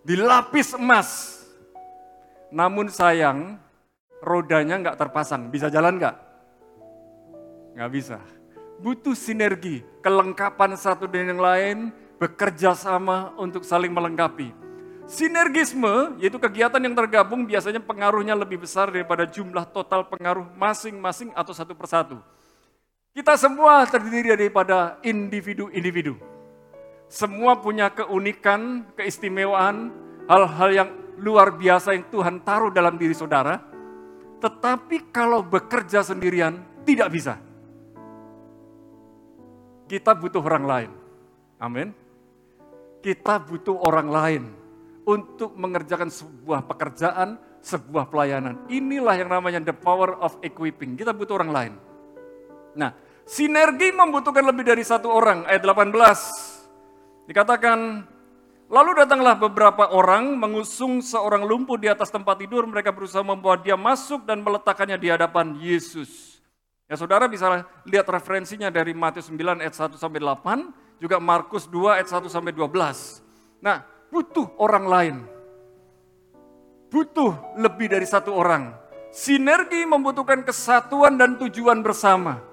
dilapis 0.07 0.71
emas. 0.79 1.43
Namun 2.48 2.88
sayang, 2.88 3.59
rodanya 4.24 4.79
nggak 4.79 4.98
terpasang. 4.98 5.51
Bisa 5.51 5.67
jalan 5.67 6.00
nggak? 6.00 6.15
Nggak 7.75 7.91
bisa. 7.91 8.17
Butuh 8.79 9.13
sinergi, 9.13 9.83
kelengkapan 10.00 10.79
satu 10.79 11.05
dengan 11.05 11.36
yang 11.36 11.43
lain, 11.43 11.77
bekerja 12.20 12.76
sama 12.76 13.32
untuk 13.40 13.64
saling 13.64 13.90
melengkapi. 13.90 14.52
Sinergisme, 15.10 16.20
yaitu 16.22 16.38
kegiatan 16.38 16.78
yang 16.78 16.94
tergabung 16.94 17.48
biasanya 17.48 17.82
pengaruhnya 17.82 18.38
lebih 18.38 18.62
besar 18.62 18.94
daripada 18.94 19.26
jumlah 19.26 19.66
total 19.74 20.06
pengaruh 20.06 20.46
masing-masing 20.54 21.34
atau 21.34 21.50
satu 21.50 21.74
persatu. 21.74 22.22
Kita 23.10 23.34
semua 23.34 23.90
terdiri 23.90 24.38
daripada 24.38 25.02
individu-individu. 25.02 26.14
Semua 27.10 27.58
punya 27.58 27.90
keunikan, 27.90 28.86
keistimewaan, 28.94 29.90
hal-hal 30.30 30.70
yang 30.70 30.90
luar 31.18 31.58
biasa 31.58 31.98
yang 31.98 32.06
Tuhan 32.14 32.46
taruh 32.46 32.70
dalam 32.70 32.94
diri 33.02 33.18
saudara. 33.18 33.58
Tetapi 34.38 35.10
kalau 35.10 35.42
bekerja 35.42 36.06
sendirian, 36.06 36.62
tidak 36.86 37.10
bisa. 37.10 37.42
Kita 39.90 40.14
butuh 40.14 40.46
orang 40.46 40.66
lain. 40.70 40.92
Amin. 41.58 42.09
Kita 43.00 43.39
butuh 43.39 43.79
orang 43.79 44.08
lain 44.12 44.44
untuk 45.08 45.56
mengerjakan 45.56 46.12
sebuah 46.12 46.68
pekerjaan, 46.68 47.39
sebuah 47.63 48.12
pelayanan. 48.12 48.68
Inilah 48.68 49.15
yang 49.15 49.29
namanya 49.32 49.63
the 49.63 49.75
power 49.75 50.20
of 50.20 50.36
equipping. 50.44 51.00
Kita 51.00 51.15
butuh 51.15 51.39
orang 51.39 51.51
lain. 51.51 51.74
Nah, 52.75 52.91
Sinergi 53.29 53.94
membutuhkan 53.94 54.41
lebih 54.41 54.65
dari 54.65 54.82
satu 54.82 55.13
orang. 55.13 55.46
Ayat 55.46 55.62
18. 55.62 57.29
Dikatakan, 57.29 57.79
Lalu 58.70 59.01
datanglah 59.01 59.34
beberapa 59.34 59.89
orang 59.89 60.38
mengusung 60.38 61.01
seorang 61.01 61.41
lumpuh 61.41 61.74
di 61.82 61.89
atas 61.89 62.13
tempat 62.13 62.38
tidur. 62.38 62.70
Mereka 62.70 62.94
berusaha 62.94 63.25
membawa 63.25 63.58
dia 63.58 63.74
masuk 63.74 64.29
dan 64.29 64.46
meletakkannya 64.46 64.94
di 64.94 65.10
hadapan 65.10 65.58
Yesus. 65.58 66.38
Ya 66.86 66.94
saudara 66.94 67.25
bisa 67.25 67.65
lihat 67.89 68.06
referensinya 68.06 68.70
dari 68.70 68.94
Matius 68.94 69.25
9 69.34 69.62
ayat 69.62 69.74
1 69.74 69.98
sampai 69.98 70.22
8, 70.22 70.70
juga 71.00 71.18
Markus 71.18 71.65
2 71.65 71.98
ayat 72.00 72.08
1 72.12 72.29
sampai 72.29 72.53
12. 72.53 73.24
Nah, 73.63 73.84
butuh 74.12 74.51
orang 74.60 74.86
lain. 74.86 75.15
Butuh 76.91 77.56
lebih 77.58 77.89
dari 77.89 78.06
satu 78.06 78.36
orang. 78.36 78.75
Sinergi 79.10 79.88
membutuhkan 79.89 80.46
kesatuan 80.46 81.18
dan 81.18 81.39
tujuan 81.41 81.82
bersama. 81.82 82.44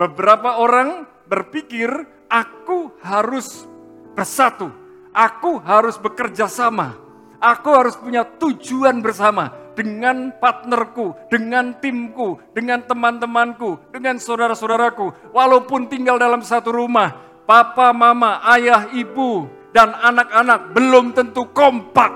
Beberapa 0.00 0.58
orang 0.58 1.06
berpikir 1.28 1.88
aku 2.26 2.90
harus 3.04 3.68
bersatu 4.16 4.80
Aku 5.10 5.58
harus 5.58 5.98
bekerja 5.98 6.46
sama. 6.46 6.94
Aku 7.40 7.72
harus 7.72 7.96
punya 7.96 8.22
tujuan 8.22 9.00
bersama 9.00 9.50
dengan 9.74 10.28
partnerku, 10.38 11.16
dengan 11.32 11.72
timku, 11.80 12.36
dengan 12.52 12.84
teman-temanku, 12.84 13.90
dengan 13.90 14.20
saudara-saudaraku. 14.20 15.32
Walaupun 15.34 15.88
tinggal 15.88 16.20
dalam 16.20 16.44
satu 16.44 16.70
rumah, 16.70 17.29
papa, 17.50 17.90
mama, 17.90 18.38
ayah, 18.54 18.86
ibu, 18.94 19.50
dan 19.74 19.90
anak-anak 19.90 20.70
belum 20.70 21.10
tentu 21.10 21.50
kompak. 21.50 22.14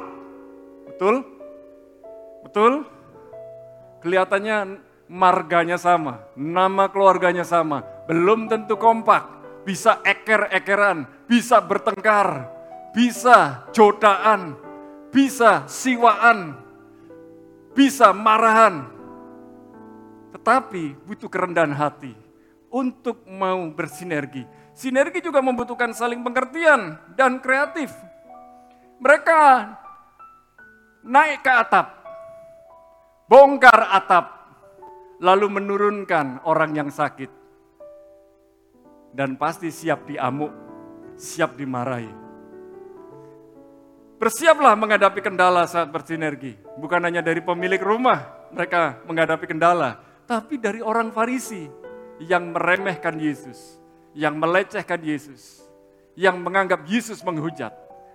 Betul? 0.86 1.26
Betul? 2.46 2.86
Kelihatannya 3.98 4.78
marganya 5.10 5.74
sama, 5.74 6.22
nama 6.38 6.86
keluarganya 6.86 7.42
sama, 7.42 7.82
belum 8.06 8.46
tentu 8.46 8.78
kompak, 8.78 9.26
bisa 9.66 9.98
eker-ekeran, 10.06 11.26
bisa 11.26 11.58
bertengkar, 11.58 12.46
bisa 12.94 13.66
jotaan, 13.74 14.54
bisa 15.10 15.66
siwaan, 15.66 16.54
bisa 17.74 18.14
marahan. 18.14 18.86
Tetapi 20.30 20.94
butuh 21.02 21.26
kerendahan 21.26 21.74
hati 21.74 22.14
untuk 22.70 23.26
mau 23.26 23.66
bersinergi. 23.74 24.63
Sinergi 24.74 25.22
juga 25.22 25.38
membutuhkan 25.38 25.94
saling 25.94 26.20
pengertian 26.26 26.98
dan 27.14 27.38
kreatif. 27.38 27.94
Mereka 28.98 29.40
naik 31.06 31.46
ke 31.46 31.52
atap, 31.54 31.86
bongkar 33.30 33.94
atap, 33.94 34.26
lalu 35.22 35.62
menurunkan 35.62 36.42
orang 36.42 36.74
yang 36.74 36.90
sakit. 36.90 37.30
Dan 39.14 39.38
pasti 39.38 39.70
siap 39.70 40.10
diamuk, 40.10 40.50
siap 41.14 41.54
dimarahi 41.54 42.24
Bersiaplah 44.24 44.72
menghadapi 44.72 45.20
kendala 45.20 45.68
saat 45.68 45.92
bersinergi. 45.92 46.56
Bukan 46.80 47.02
hanya 47.02 47.20
dari 47.20 47.44
pemilik 47.44 47.76
rumah 47.76 48.48
mereka 48.54 49.02
menghadapi 49.04 49.44
kendala, 49.44 50.00
tapi 50.24 50.56
dari 50.56 50.80
orang 50.80 51.12
Farisi 51.12 51.68
yang 52.24 52.56
meremehkan 52.56 53.20
Yesus, 53.20 53.76
yang 54.14 54.38
melecehkan 54.38 55.02
Yesus, 55.02 55.66
yang 56.14 56.38
menganggap 56.38 56.87
Yesus 56.87 57.21
menghujat. 57.26 57.75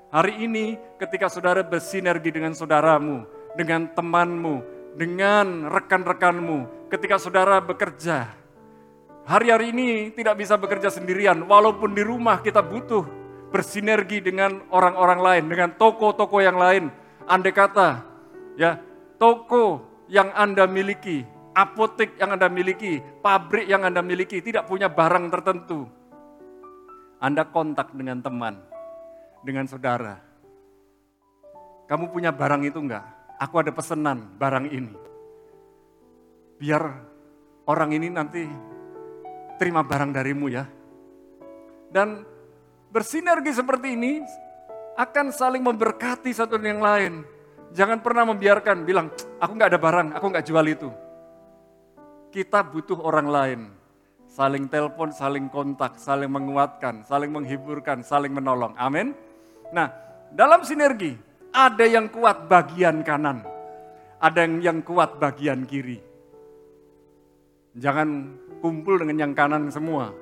Hari 0.10 0.48
ini 0.48 0.80
ketika 0.98 1.30
saudara 1.30 1.62
bersinergi 1.62 2.34
dengan 2.34 2.56
saudaramu, 2.58 3.28
dengan 3.54 3.92
temanmu, 3.94 4.64
dengan 4.98 5.70
rekan-rekanmu, 5.70 6.90
ketika 6.90 7.22
saudara 7.22 7.62
bekerja, 7.62 8.26
hari-hari 9.28 9.70
ini 9.70 10.10
tidak 10.16 10.40
bisa 10.40 10.58
bekerja 10.58 10.90
sendirian, 10.90 11.46
walaupun 11.46 11.94
di 11.94 12.02
rumah 12.02 12.42
kita 12.42 12.64
butuh 12.66 13.06
bersinergi 13.54 14.24
dengan 14.24 14.66
orang-orang 14.74 15.20
lain, 15.22 15.44
dengan 15.46 15.70
toko-toko 15.78 16.42
yang 16.42 16.58
lain. 16.58 16.90
Andai 17.30 17.54
kata, 17.54 18.02
ya, 18.58 18.82
toko 19.22 19.86
yang 20.10 20.34
Anda 20.34 20.66
miliki, 20.66 21.22
apotek 21.60 22.16
yang 22.16 22.40
Anda 22.40 22.48
miliki, 22.48 23.04
pabrik 23.20 23.68
yang 23.68 23.84
Anda 23.84 24.00
miliki, 24.00 24.40
tidak 24.40 24.72
punya 24.72 24.88
barang 24.88 25.28
tertentu. 25.28 25.84
Anda 27.20 27.44
kontak 27.52 27.92
dengan 27.92 28.24
teman, 28.24 28.64
dengan 29.44 29.68
saudara. 29.68 30.16
Kamu 31.92 32.16
punya 32.16 32.32
barang 32.32 32.64
itu 32.64 32.80
enggak? 32.80 33.04
Aku 33.44 33.60
ada 33.60 33.76
pesanan 33.76 34.40
barang 34.40 34.72
ini. 34.72 34.96
Biar 36.56 36.84
orang 37.68 37.92
ini 37.92 38.08
nanti 38.08 38.48
terima 39.60 39.84
barang 39.84 40.16
darimu 40.16 40.48
ya. 40.48 40.64
Dan 41.92 42.24
Bersinergi 42.90 43.54
seperti 43.54 43.94
ini 43.94 44.26
akan 44.98 45.30
saling 45.30 45.62
memberkati 45.62 46.34
satu 46.34 46.58
dengan 46.58 46.74
yang 46.74 46.82
lain. 46.82 47.14
Jangan 47.70 48.02
pernah 48.02 48.26
membiarkan 48.34 48.82
bilang, 48.82 49.14
aku 49.38 49.52
nggak 49.54 49.78
ada 49.78 49.80
barang, 49.80 50.08
aku 50.18 50.26
nggak 50.26 50.46
jual 50.50 50.66
itu. 50.66 50.90
Kita 52.30 52.62
butuh 52.62 53.02
orang 53.02 53.28
lain. 53.30 53.62
Saling 54.30 54.70
telepon, 54.70 55.10
saling 55.10 55.50
kontak, 55.50 55.98
saling 55.98 56.30
menguatkan, 56.30 57.02
saling 57.02 57.34
menghiburkan, 57.34 58.06
saling 58.06 58.30
menolong. 58.30 58.78
Amin. 58.78 59.18
Nah, 59.74 59.90
dalam 60.30 60.62
sinergi, 60.62 61.18
ada 61.50 61.82
yang 61.82 62.14
kuat 62.14 62.46
bagian 62.46 63.02
kanan, 63.02 63.42
ada 64.22 64.40
yang, 64.46 64.62
yang 64.62 64.80
kuat 64.86 65.18
bagian 65.18 65.66
kiri. 65.66 65.98
Jangan 67.74 68.38
kumpul 68.62 69.02
dengan 69.02 69.18
yang 69.18 69.34
kanan 69.34 69.74
semua, 69.74 70.14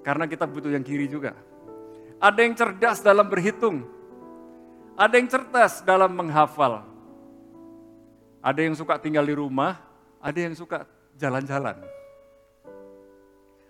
karena 0.00 0.24
kita 0.24 0.48
butuh 0.48 0.72
yang 0.72 0.84
kiri 0.84 1.04
juga. 1.04 1.36
Ada 2.18 2.40
yang 2.40 2.56
cerdas 2.56 3.04
dalam 3.04 3.28
berhitung. 3.28 3.84
Ada 4.98 5.14
yang 5.20 5.28
cerdas 5.30 5.84
dalam 5.84 6.10
menghafal. 6.10 6.82
Ada 8.42 8.60
yang 8.64 8.74
suka 8.74 8.98
tinggal 8.98 9.22
di 9.28 9.36
rumah, 9.36 9.78
ada 10.18 10.38
yang 10.38 10.56
suka 10.56 10.82
jalan-jalan. 11.18 11.76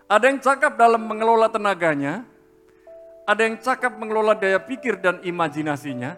Ada 0.09 0.25
yang 0.25 0.41
cakap 0.41 0.77
dalam 0.77 1.05
mengelola 1.05 1.49
tenaganya, 1.49 2.25
ada 3.29 3.41
yang 3.45 3.61
cakap 3.61 3.97
mengelola 3.97 4.33
daya 4.37 4.61
pikir 4.61 5.01
dan 5.01 5.21
imajinasinya, 5.21 6.17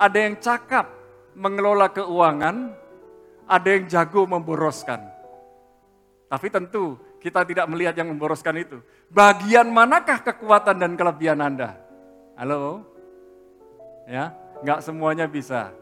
ada 0.00 0.16
yang 0.16 0.36
cakap 0.40 0.88
mengelola 1.36 1.92
keuangan, 1.92 2.72
ada 3.44 3.68
yang 3.68 3.84
jago 3.84 4.24
memboroskan. 4.24 5.04
Tapi 6.28 6.46
tentu 6.52 6.96
kita 7.20 7.44
tidak 7.44 7.66
melihat 7.68 7.96
yang 8.00 8.08
memboroskan 8.12 8.56
itu. 8.60 8.80
Bagian 9.12 9.68
manakah 9.68 10.20
kekuatan 10.24 10.76
dan 10.80 10.92
kelebihan 10.96 11.40
Anda? 11.40 11.76
Halo? 12.36 12.84
Ya, 14.08 14.32
nggak 14.64 14.80
semuanya 14.84 15.28
bisa. 15.28 15.72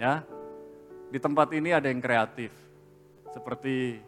Ya, 0.00 0.24
di 1.12 1.20
tempat 1.20 1.52
ini 1.52 1.70
ada 1.70 1.86
yang 1.86 2.00
kreatif, 2.00 2.50
seperti 3.30 4.00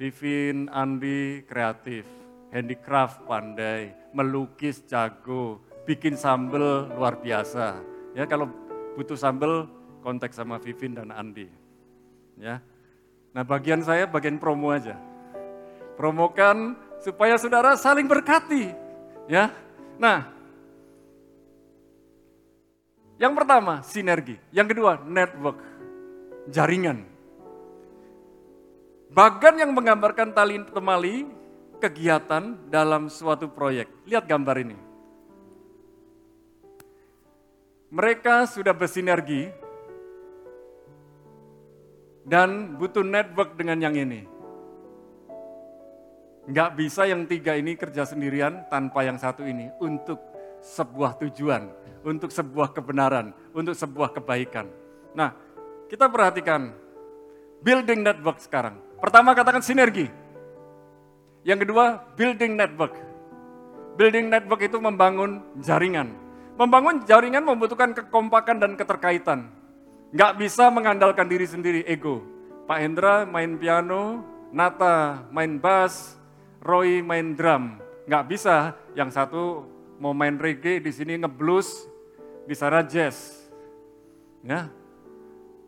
Vivin, 0.00 0.72
Andi 0.72 1.44
kreatif, 1.44 2.08
handicraft 2.48 3.28
pandai, 3.28 3.92
melukis 4.16 4.80
jago, 4.88 5.60
bikin 5.84 6.16
sambel 6.16 6.88
luar 6.96 7.20
biasa. 7.20 7.76
Ya, 8.16 8.24
kalau 8.24 8.48
butuh 8.96 9.20
sambel 9.20 9.68
kontak 10.00 10.32
sama 10.32 10.56
Vivin 10.56 10.96
dan 10.96 11.12
Andi. 11.12 11.52
Ya. 12.40 12.64
Nah, 13.36 13.44
bagian 13.44 13.84
saya 13.84 14.08
bagian 14.08 14.40
promo 14.40 14.72
aja 14.72 15.10
promokan 16.00 16.80
supaya 17.04 17.36
saudara 17.36 17.76
saling 17.76 18.08
berkati. 18.08 18.72
Ya. 19.28 19.52
Nah, 20.00 20.32
yang 23.20 23.36
pertama 23.36 23.84
sinergi, 23.84 24.40
yang 24.48 24.64
kedua 24.64 25.04
network, 25.04 25.60
jaringan. 26.48 27.04
Bagan 29.10 29.58
yang 29.58 29.74
menggambarkan 29.74 30.30
tali 30.30 30.62
temali 30.70 31.26
kegiatan 31.82 32.54
dalam 32.70 33.10
suatu 33.10 33.50
proyek. 33.50 33.90
Lihat 34.06 34.30
gambar 34.30 34.56
ini. 34.62 34.78
Mereka 37.90 38.46
sudah 38.46 38.70
bersinergi 38.70 39.50
dan 42.22 42.78
butuh 42.78 43.02
network 43.02 43.58
dengan 43.58 43.82
yang 43.82 43.98
ini. 43.98 44.22
Nggak 46.46 46.70
bisa 46.78 47.02
yang 47.10 47.26
tiga 47.26 47.58
ini 47.58 47.74
kerja 47.74 48.06
sendirian 48.06 48.70
tanpa 48.70 49.02
yang 49.02 49.18
satu 49.18 49.42
ini 49.42 49.74
untuk 49.82 50.22
sebuah 50.62 51.18
tujuan, 51.26 51.66
untuk 52.06 52.30
sebuah 52.30 52.70
kebenaran, 52.70 53.34
untuk 53.50 53.74
sebuah 53.74 54.14
kebaikan. 54.14 54.70
Nah, 55.18 55.34
kita 55.90 56.06
perhatikan 56.06 56.70
building 57.60 58.00
network 58.04 58.40
sekarang. 58.40 58.76
Pertama 59.00 59.32
katakan 59.32 59.64
sinergi. 59.64 60.08
Yang 61.44 61.68
kedua, 61.68 62.04
building 62.16 62.52
network. 62.56 62.94
Building 63.96 64.28
network 64.28 64.60
itu 64.64 64.76
membangun 64.76 65.40
jaringan. 65.60 66.12
Membangun 66.60 67.00
jaringan 67.08 67.44
membutuhkan 67.44 67.96
kekompakan 67.96 68.60
dan 68.60 68.72
keterkaitan. 68.76 69.48
Nggak 70.12 70.32
bisa 70.36 70.68
mengandalkan 70.68 71.24
diri 71.24 71.48
sendiri, 71.48 71.80
ego. 71.88 72.20
Pak 72.68 72.78
Hendra 72.80 73.24
main 73.24 73.56
piano, 73.56 74.20
Nata 74.50 75.24
main 75.30 75.56
bass, 75.62 76.18
Roy 76.60 77.00
main 77.00 77.38
drum. 77.38 77.78
Nggak 78.04 78.24
bisa, 78.28 78.74
yang 78.98 79.08
satu 79.08 79.64
mau 80.02 80.10
main 80.10 80.36
reggae 80.36 80.82
di 80.82 80.90
sini 80.90 81.16
ngeblues, 81.16 81.86
di 82.44 82.54
sana 82.58 82.82
jazz. 82.84 83.46
Ya. 84.44 84.68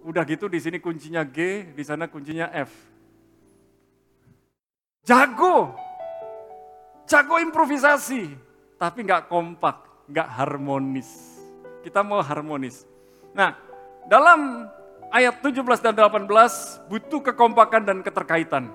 Udah 0.02 0.26
gitu 0.26 0.50
di 0.50 0.58
sini 0.58 0.82
kuncinya 0.82 1.22
G, 1.22 1.70
di 1.70 1.84
sana 1.86 2.10
kuncinya 2.10 2.50
F. 2.50 2.70
Jago. 5.06 5.74
Jago 7.06 7.36
improvisasi, 7.38 8.30
tapi 8.78 9.06
nggak 9.06 9.30
kompak, 9.30 10.06
nggak 10.10 10.28
harmonis. 10.38 11.38
Kita 11.82 12.02
mau 12.02 12.22
harmonis. 12.22 12.86
Nah, 13.34 13.54
dalam 14.06 14.66
ayat 15.10 15.38
17 15.42 15.82
dan 15.82 15.94
18 15.94 16.26
butuh 16.90 17.20
kekompakan 17.22 17.82
dan 17.86 17.98
keterkaitan. 18.02 18.70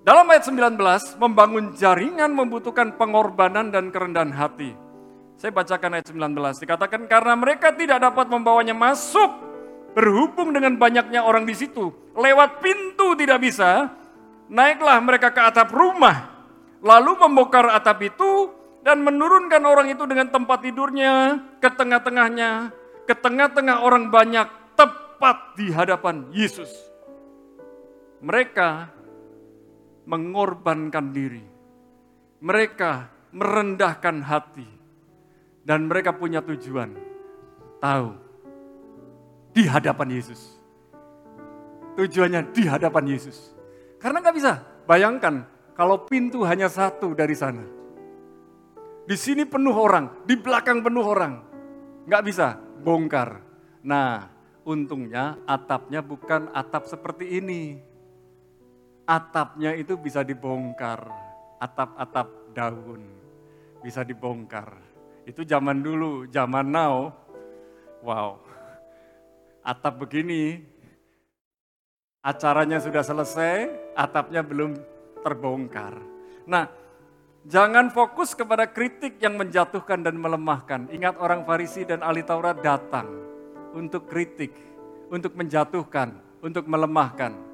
Dalam 0.00 0.24
ayat 0.32 0.48
19, 0.48 1.20
membangun 1.20 1.76
jaringan 1.76 2.32
membutuhkan 2.32 2.96
pengorbanan 2.96 3.68
dan 3.68 3.92
kerendahan 3.92 4.32
hati. 4.32 4.72
Saya 5.40 5.56
bacakan 5.56 5.96
ayat 5.96 6.12
19, 6.12 6.36
dikatakan 6.60 7.08
karena 7.08 7.32
mereka 7.32 7.72
tidak 7.72 7.96
dapat 7.96 8.28
membawanya 8.28 8.76
masuk, 8.76 9.40
berhubung 9.96 10.52
dengan 10.52 10.76
banyaknya 10.76 11.24
orang 11.24 11.48
di 11.48 11.56
situ, 11.56 11.96
lewat 12.12 12.60
pintu 12.60 13.16
tidak 13.16 13.40
bisa, 13.40 13.88
naiklah 14.52 15.00
mereka 15.00 15.32
ke 15.32 15.40
atap 15.40 15.72
rumah, 15.72 16.44
lalu 16.84 17.16
membongkar 17.24 17.72
atap 17.72 18.04
itu 18.04 18.52
dan 18.84 19.00
menurunkan 19.00 19.64
orang 19.64 19.88
itu 19.88 20.04
dengan 20.04 20.28
tempat 20.28 20.60
tidurnya 20.60 21.40
ke 21.56 21.72
tengah-tengahnya, 21.72 22.76
ke 23.08 23.16
tengah-tengah 23.16 23.80
orang 23.80 24.12
banyak, 24.12 24.44
tepat 24.76 25.56
di 25.56 25.72
hadapan 25.72 26.28
Yesus. 26.36 26.68
Mereka 28.20 28.92
mengorbankan 30.04 31.16
diri. 31.16 31.40
Mereka 32.44 32.92
merendahkan 33.32 34.20
hati. 34.20 34.79
Dan 35.70 35.86
mereka 35.86 36.10
punya 36.10 36.42
tujuan. 36.42 36.98
Tahu. 37.78 38.10
Di 39.54 39.70
hadapan 39.70 40.18
Yesus. 40.18 40.58
Tujuannya 41.94 42.50
di 42.50 42.66
hadapan 42.66 43.06
Yesus. 43.06 43.54
Karena 44.02 44.18
nggak 44.18 44.34
bisa. 44.34 44.66
Bayangkan 44.90 45.46
kalau 45.78 46.10
pintu 46.10 46.42
hanya 46.42 46.66
satu 46.66 47.14
dari 47.14 47.38
sana. 47.38 47.62
Di 49.06 49.14
sini 49.14 49.46
penuh 49.46 49.74
orang, 49.78 50.26
di 50.26 50.34
belakang 50.34 50.82
penuh 50.82 51.06
orang. 51.06 51.38
Nggak 52.02 52.24
bisa, 52.26 52.58
bongkar. 52.82 53.38
Nah, 53.86 54.26
untungnya 54.66 55.38
atapnya 55.46 56.02
bukan 56.02 56.50
atap 56.50 56.90
seperti 56.90 57.38
ini 57.38 57.78
atapnya 59.10 59.74
itu 59.74 59.98
bisa 59.98 60.22
dibongkar. 60.22 61.10
Atap-atap 61.62 62.54
daun 62.54 63.02
bisa 63.82 64.06
dibongkar. 64.06 64.89
Itu 65.30 65.46
zaman 65.46 65.80
dulu, 65.80 66.26
zaman 66.26 66.66
now. 66.66 67.14
Wow. 68.02 68.42
Atap 69.62 70.02
begini, 70.02 70.58
acaranya 72.18 72.82
sudah 72.82 73.06
selesai, 73.06 73.70
atapnya 73.94 74.42
belum 74.42 74.74
terbongkar. 75.22 75.94
Nah, 76.50 76.66
jangan 77.46 77.94
fokus 77.94 78.34
kepada 78.34 78.66
kritik 78.66 79.22
yang 79.22 79.38
menjatuhkan 79.38 80.02
dan 80.02 80.18
melemahkan. 80.18 80.90
Ingat 80.90 81.22
orang 81.22 81.46
Farisi 81.46 81.86
dan 81.86 82.02
ahli 82.02 82.26
Taurat 82.26 82.58
datang 82.58 83.06
untuk 83.76 84.10
kritik, 84.10 84.50
untuk 85.12 85.38
menjatuhkan, 85.38 86.18
untuk 86.42 86.66
melemahkan 86.66 87.50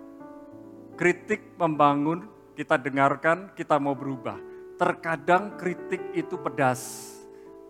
Kritik 0.97 1.61
membangun, 1.61 2.25
kita 2.57 2.81
dengarkan, 2.81 3.53
kita 3.53 3.77
mau 3.77 3.93
berubah. 3.93 4.41
Terkadang 4.81 5.61
kritik 5.61 6.01
itu 6.17 6.41
pedas, 6.41 7.12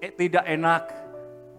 eh, 0.00 0.12
tidak 0.12 0.44
enak, 0.44 0.82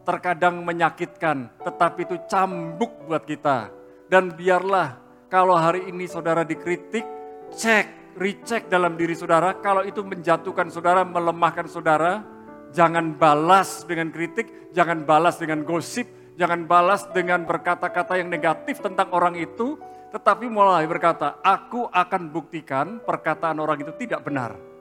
terkadang 0.07 0.63
menyakitkan, 0.63 1.51
tetapi 1.61 2.07
itu 2.07 2.15
cambuk 2.31 2.91
buat 3.05 3.27
kita. 3.27 3.67
Dan 4.07 4.31
biarlah 4.31 4.95
kalau 5.27 5.59
hari 5.59 5.91
ini 5.91 6.07
saudara 6.07 6.47
dikritik, 6.47 7.03
cek, 7.51 8.15
recheck 8.15 8.71
dalam 8.71 8.95
diri 8.95 9.11
saudara, 9.11 9.59
kalau 9.59 9.83
itu 9.83 9.99
menjatuhkan 9.99 10.71
saudara, 10.71 11.03
melemahkan 11.03 11.67
saudara, 11.67 12.23
jangan 12.71 13.19
balas 13.19 13.83
dengan 13.83 14.07
kritik, 14.15 14.71
jangan 14.71 15.03
balas 15.03 15.35
dengan 15.35 15.67
gosip, 15.67 16.07
jangan 16.39 16.63
balas 16.63 17.03
dengan 17.11 17.43
berkata-kata 17.43 18.15
yang 18.15 18.31
negatif 18.31 18.79
tentang 18.79 19.11
orang 19.11 19.35
itu, 19.35 19.75
tetapi 20.15 20.47
mulai 20.47 20.87
berkata, 20.87 21.43
aku 21.43 21.91
akan 21.91 22.31
buktikan 22.31 23.03
perkataan 23.03 23.59
orang 23.59 23.83
itu 23.83 23.91
tidak 23.99 24.23
benar. 24.23 24.76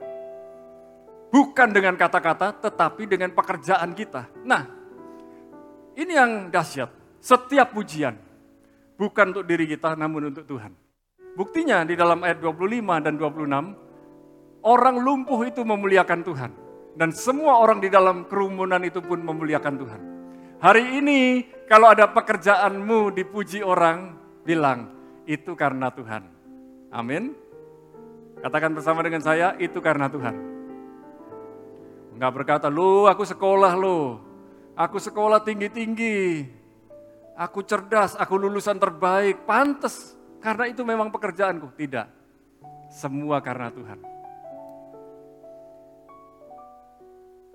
Bukan 1.37 1.69
dengan 1.69 1.93
kata-kata, 1.93 2.49
tetapi 2.65 3.05
dengan 3.05 3.29
pekerjaan 3.29 3.93
kita. 3.93 4.25
Nah, 4.41 4.65
ini 5.93 6.09
yang 6.09 6.49
dahsyat. 6.49 6.89
Setiap 7.21 7.77
pujian, 7.77 8.17
bukan 8.97 9.37
untuk 9.37 9.45
diri 9.45 9.69
kita, 9.69 9.93
namun 9.93 10.33
untuk 10.33 10.49
Tuhan. 10.49 10.73
Buktinya 11.37 11.85
di 11.85 11.93
dalam 11.93 12.25
ayat 12.25 12.41
25 12.41 13.05
dan 13.05 13.13
26, 13.21 14.65
orang 14.65 14.95
lumpuh 14.97 15.37
itu 15.45 15.61
memuliakan 15.61 16.25
Tuhan. 16.25 16.51
Dan 16.97 17.13
semua 17.13 17.61
orang 17.61 17.85
di 17.85 17.93
dalam 17.93 18.25
kerumunan 18.25 18.81
itu 18.81 18.97
pun 19.05 19.21
memuliakan 19.21 19.75
Tuhan. 19.77 20.01
Hari 20.57 20.97
ini 20.97 21.45
kalau 21.69 21.93
ada 21.93 22.09
pekerjaanmu 22.09 23.13
dipuji 23.13 23.61
orang, 23.61 24.17
bilang, 24.41 24.89
itu 25.29 25.53
karena 25.53 25.93
Tuhan. 25.93 26.25
Amin. 26.89 27.37
Katakan 28.41 28.73
bersama 28.73 29.05
dengan 29.05 29.21
saya, 29.21 29.53
itu 29.61 29.77
karena 29.77 30.09
Tuhan. 30.09 30.56
Enggak 32.17 32.33
berkata, 32.33 32.65
lu 32.65 33.05
aku 33.05 33.21
sekolah 33.21 33.77
lu, 33.77 34.17
aku 34.73 34.97
sekolah 34.97 35.37
tinggi-tinggi, 35.45 36.49
aku 37.37 37.61
cerdas, 37.61 38.17
aku 38.17 38.41
lulusan 38.41 38.81
terbaik, 38.81 39.45
pantas. 39.45 40.17
Karena 40.41 40.65
itu 40.65 40.81
memang 40.81 41.13
pekerjaanku. 41.13 41.77
Tidak, 41.77 42.09
semua 42.89 43.37
karena 43.37 43.69
Tuhan. 43.69 44.01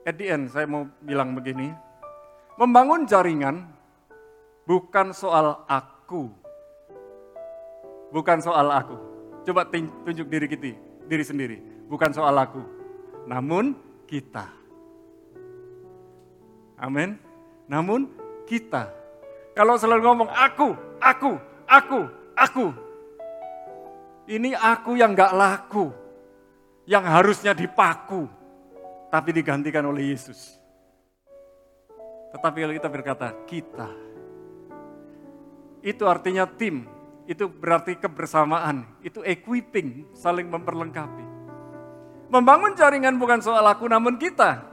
At 0.06 0.14
the 0.14 0.30
end, 0.30 0.54
saya 0.54 0.70
mau 0.70 0.86
bilang 1.02 1.34
begini, 1.34 1.74
membangun 2.54 3.02
jaringan 3.02 3.66
bukan 4.62 5.10
soal 5.10 5.66
aku, 5.66 6.30
bukan 8.14 8.38
soal 8.38 8.70
aku. 8.70 8.94
Coba 9.42 9.66
tunjuk 10.06 10.30
diri 10.30 10.46
kita, 10.46 10.70
diri 11.10 11.26
sendiri. 11.26 11.58
Bukan 11.90 12.14
soal 12.14 12.38
aku, 12.38 12.62
namun 13.26 13.74
kita. 14.12 14.44
Amin. 16.76 17.16
Namun 17.64 18.12
kita. 18.44 18.92
Kalau 19.56 19.80
selalu 19.80 20.04
ngomong 20.04 20.28
aku, 20.28 20.76
aku, 21.00 21.32
aku, 21.64 22.00
aku. 22.36 22.66
Ini 24.28 24.52
aku 24.52 25.00
yang 25.00 25.16
gak 25.16 25.32
laku. 25.32 25.88
Yang 26.84 27.04
harusnya 27.08 27.52
dipaku. 27.56 28.28
Tapi 29.08 29.30
digantikan 29.32 29.88
oleh 29.88 30.12
Yesus. 30.12 30.60
Tetapi 32.36 32.58
kalau 32.64 32.74
kita 32.76 32.88
berkata, 32.92 33.28
kita. 33.48 33.88
Itu 35.84 36.08
artinya 36.08 36.48
tim, 36.48 36.88
itu 37.28 37.44
berarti 37.50 37.98
kebersamaan, 37.98 38.86
itu 39.02 39.20
equipping, 39.20 40.08
saling 40.14 40.48
memperlengkapi. 40.48 41.31
Membangun 42.32 42.72
jaringan 42.72 43.20
bukan 43.20 43.44
soal 43.44 43.60
aku 43.68 43.84
namun 43.84 44.16
kita. 44.16 44.64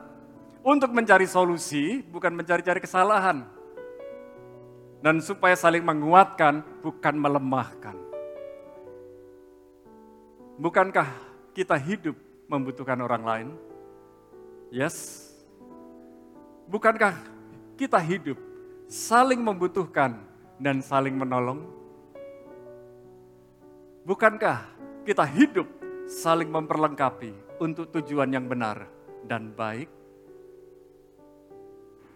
Untuk 0.63 0.95
mencari 0.95 1.27
solusi, 1.27 1.99
bukan 2.07 2.31
mencari-cari 2.31 2.79
kesalahan. 2.79 3.43
Dan 5.03 5.19
supaya 5.19 5.59
saling 5.59 5.83
menguatkan, 5.83 6.63
bukan 6.79 7.15
melemahkan. 7.19 7.95
Bukankah 10.55 11.07
kita 11.51 11.75
hidup 11.75 12.15
membutuhkan 12.47 12.99
orang 12.99 13.23
lain? 13.27 13.47
Yes. 14.71 15.27
Bukankah 16.67 17.15
kita 17.75 17.99
hidup 17.99 18.39
saling 18.87 19.39
membutuhkan 19.43 20.15
dan 20.59 20.79
saling 20.79 21.15
menolong? 21.15 21.67
Bukankah 24.07 24.63
kita 25.03 25.23
hidup 25.27 25.78
saling 26.09 26.49
memperlengkapi 26.49 27.61
untuk 27.61 27.93
tujuan 27.93 28.33
yang 28.33 28.49
benar 28.49 28.89
dan 29.29 29.53
baik? 29.53 29.85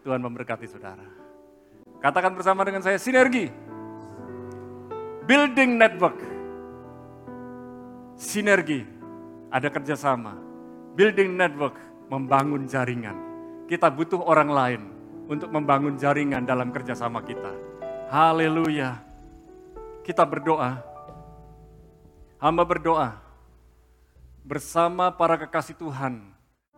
Tuhan 0.01 0.19
memberkati 0.19 0.65
saudara. 0.65 1.05
Katakan 2.01 2.33
bersama 2.35 2.65
dengan 2.65 2.81
saya, 2.83 2.99
sinergi. 2.99 3.47
Building 5.23 5.79
network. 5.79 6.19
Sinergi, 8.19 8.83
ada 9.47 9.71
kerjasama. 9.71 10.35
Building 10.97 11.31
network, 11.31 11.79
membangun 12.11 12.67
jaringan. 12.67 13.15
Kita 13.69 13.87
butuh 13.87 14.19
orang 14.19 14.49
lain 14.51 14.81
untuk 15.31 15.47
membangun 15.53 15.95
jaringan 15.95 16.43
dalam 16.43 16.75
kerjasama 16.75 17.23
kita. 17.23 17.55
Haleluya. 18.11 18.99
Kita 20.03 20.27
berdoa, 20.27 20.83
Hamba 22.43 22.67
berdoa 22.67 23.23
bersama 24.43 25.07
para 25.07 25.39
kekasih 25.39 25.79
Tuhan 25.79 26.19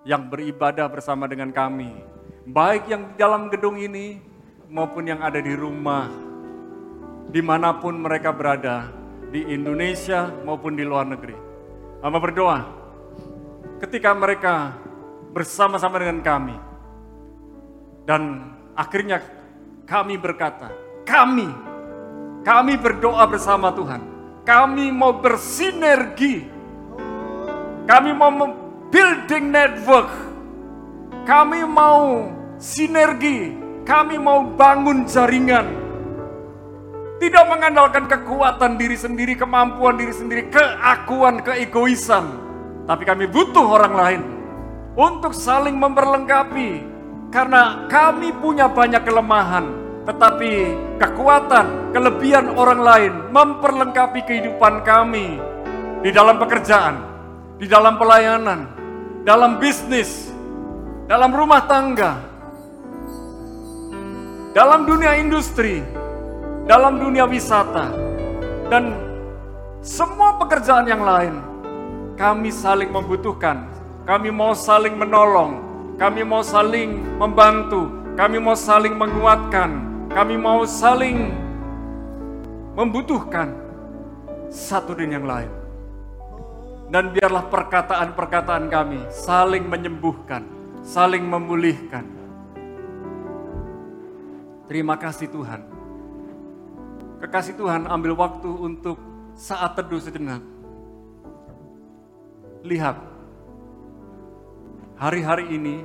yang 0.06 0.30
beribadah 0.30 0.86
bersama 0.86 1.25
dengan 1.25 1.49
kami, 1.49 1.97
baik 2.45 2.86
yang 2.86 3.10
di 3.10 3.13
dalam 3.17 3.49
gedung 3.49 3.82
ini 3.82 4.21
maupun 4.69 5.10
yang 5.10 5.25
ada 5.25 5.41
di 5.41 5.49
rumah, 5.58 6.06
di 7.25 7.41
mana 7.41 7.73
pun 7.73 7.97
mereka 7.97 8.30
berada, 8.30 8.93
di 9.34 9.49
Indonesia 9.49 10.30
maupun 10.45 10.78
di 10.78 10.86
luar 10.86 11.10
negeri. 11.10 11.34
Hamba 12.06 12.21
berdoa, 12.21 12.60
ketika 13.82 14.13
mereka 14.13 14.78
bersama-sama 15.34 15.97
dengan 15.97 16.21
kami, 16.21 16.56
dan 18.06 18.54
akhirnya 18.78 19.25
kami 19.89 20.21
berkata, 20.21 20.69
kami, 21.01 21.49
kami 22.45 22.78
berdoa 22.78 23.25
bersama 23.25 23.73
Tuhan, 23.73 24.01
kami 24.45 24.93
mau 24.93 25.17
bersinergi, 25.17 26.55
kami 27.86 28.12
mau 28.17 28.34
building 28.89 29.54
network, 29.54 30.10
kami 31.30 31.62
mau 31.65 32.30
sinergi, 32.58 33.54
kami 33.86 34.17
mau 34.17 34.41
bangun 34.58 35.06
jaringan. 35.06 35.86
Tidak 37.15 37.45
mengandalkan 37.48 38.12
kekuatan 38.12 38.76
diri 38.76 38.98
sendiri, 39.00 39.39
kemampuan 39.39 39.95
diri 39.95 40.12
sendiri, 40.12 40.52
keakuan, 40.52 41.39
keegoisan. 41.45 42.28
Tapi 42.86 43.04
kami 43.08 43.26
butuh 43.32 43.65
orang 43.65 43.93
lain 43.95 44.21
untuk 45.00 45.32
saling 45.32 45.80
memperlengkapi. 45.80 46.98
Karena 47.34 47.88
kami 47.91 48.32
punya 48.39 48.69
banyak 48.69 49.04
kelemahan, 49.04 49.65
tetapi 50.08 50.52
kekuatan, 51.02 51.91
kelebihan 51.91 52.54
orang 52.56 52.80
lain 52.80 53.13
memperlengkapi 53.34 54.24
kehidupan 54.24 54.88
kami 54.88 55.36
di 56.00 56.15
dalam 56.15 56.39
pekerjaan, 56.39 57.14
di 57.56 57.65
dalam 57.72 57.96
pelayanan, 57.96 58.68
dalam 59.24 59.58
bisnis, 59.63 60.30
dalam 61.08 61.32
rumah 61.32 61.63
tangga, 61.63 62.20
dalam 64.52 64.84
dunia 64.84 65.15
industri, 65.15 65.80
dalam 66.68 67.00
dunia 67.00 67.24
wisata, 67.24 67.91
dan 68.68 68.96
semua 69.80 70.36
pekerjaan 70.41 70.88
yang 70.88 71.04
lain. 71.04 71.36
Kami 72.15 72.48
saling 72.48 72.96
membutuhkan, 72.96 73.68
kami 74.08 74.32
mau 74.32 74.56
saling 74.56 74.96
menolong, 74.96 75.60
kami 76.00 76.24
mau 76.24 76.39
saling 76.39 77.04
membantu, 77.20 77.91
kami 78.15 78.39
mau 78.39 78.56
saling 78.56 78.96
menguatkan, 78.96 79.70
kami 80.15 80.39
mau 80.39 80.63
saling 80.63 81.36
membutuhkan 82.76 83.52
satu 84.48 84.96
dan 84.96 85.12
yang 85.12 85.28
lain. 85.28 85.64
Dan 86.96 87.12
biarlah 87.12 87.52
perkataan-perkataan 87.52 88.72
kami 88.72 89.04
saling 89.12 89.68
menyembuhkan, 89.68 90.48
saling 90.80 91.28
memulihkan. 91.28 92.08
Terima 94.72 94.96
kasih 94.96 95.28
Tuhan. 95.28 95.60
Kekasih 97.20 97.60
Tuhan 97.60 97.92
ambil 97.92 98.16
waktu 98.16 98.48
untuk 98.48 98.96
saat 99.36 99.76
teduh 99.76 100.00
sejenak. 100.00 100.40
Lihat, 102.64 102.96
hari-hari 104.96 105.52
ini 105.52 105.84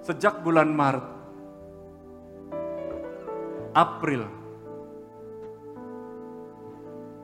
sejak 0.00 0.40
bulan 0.40 0.72
Maret, 0.72 1.04
April, 3.76 4.24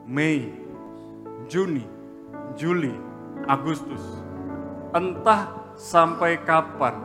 Mei, 0.05 0.53
Juni, 1.49 1.94
Juli, 2.55 2.95
Agustus, 3.51 3.99
entah 4.95 5.51
sampai 5.75 6.39
kapan 6.47 6.95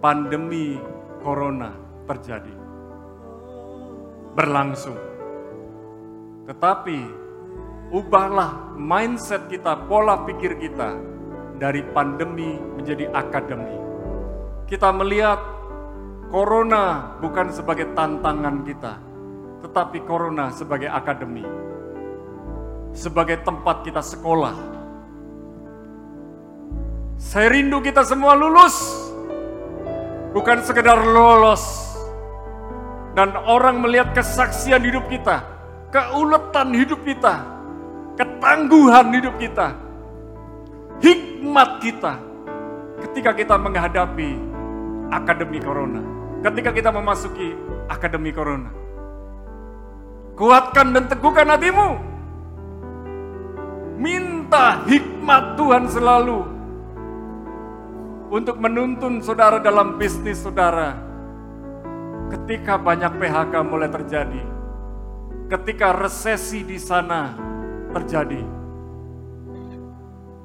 pandemi 0.00 0.80
corona 1.20 1.76
terjadi, 2.08 2.56
berlangsung. 4.32 4.96
Tetapi 6.48 6.98
ubahlah 7.92 8.72
mindset 8.80 9.52
kita, 9.52 9.84
pola 9.84 10.24
pikir 10.24 10.56
kita 10.56 10.96
dari 11.60 11.84
pandemi 11.92 12.56
menjadi 12.56 13.04
akademi. 13.12 13.76
Kita 14.64 14.88
melihat 14.96 15.44
corona 16.32 17.16
bukan 17.20 17.52
sebagai 17.52 17.92
tantangan 17.92 18.64
kita, 18.64 18.96
tetapi 19.60 20.08
corona 20.08 20.48
sebagai 20.48 20.88
akademi. 20.88 21.44
Sebagai 22.96 23.40
tempat 23.44 23.86
kita 23.86 24.02
sekolah. 24.02 24.54
Saya 27.18 27.50
rindu 27.50 27.82
kita 27.82 28.06
semua 28.06 28.38
lulus. 28.38 28.78
Bukan 30.32 30.62
sekedar 30.62 30.96
lolos. 30.96 31.88
Dan 33.18 33.34
orang 33.34 33.82
melihat 33.82 34.14
kesaksian 34.14 34.78
hidup 34.86 35.10
kita, 35.10 35.42
keuletan 35.90 36.70
hidup 36.70 37.02
kita, 37.02 37.42
ketangguhan 38.14 39.10
hidup 39.10 39.34
kita, 39.42 39.74
hikmat 41.02 41.82
kita 41.82 42.14
ketika 43.02 43.34
kita 43.34 43.54
menghadapi 43.58 44.38
akademi 45.10 45.58
corona, 45.58 45.98
ketika 46.46 46.70
kita 46.70 46.90
memasuki 46.94 47.58
akademi 47.90 48.30
corona. 48.30 48.70
Kuatkan 50.38 50.94
dan 50.94 51.10
teguhkan 51.10 51.50
hatimu. 51.50 52.07
Minta 53.98 54.86
hikmat 54.86 55.58
Tuhan 55.58 55.90
selalu 55.90 56.38
untuk 58.30 58.54
menuntun 58.62 59.18
saudara 59.18 59.58
dalam 59.58 59.98
bisnis 59.98 60.38
saudara. 60.38 60.94
Ketika 62.30 62.78
banyak 62.78 63.18
PHK 63.18 63.54
mulai 63.66 63.90
terjadi, 63.90 64.44
ketika 65.50 65.98
resesi 65.98 66.62
di 66.62 66.78
sana 66.78 67.34
terjadi, 67.90 68.38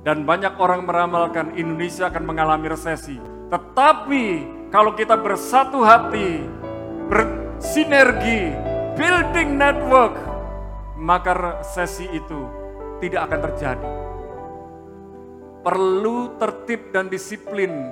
dan 0.02 0.26
banyak 0.26 0.58
orang 0.58 0.90
meramalkan 0.90 1.54
Indonesia 1.54 2.10
akan 2.10 2.24
mengalami 2.26 2.74
resesi. 2.74 3.22
Tetapi 3.54 4.26
kalau 4.74 4.98
kita 4.98 5.14
bersatu 5.14 5.86
hati, 5.86 6.42
bersinergi, 7.06 8.50
building 8.98 9.62
network, 9.62 10.18
maka 10.98 11.62
resesi 11.62 12.10
itu 12.10 12.63
tidak 13.04 13.28
akan 13.28 13.40
terjadi. 13.52 13.92
Perlu 15.60 16.40
tertib 16.40 16.96
dan 16.96 17.12
disiplin 17.12 17.92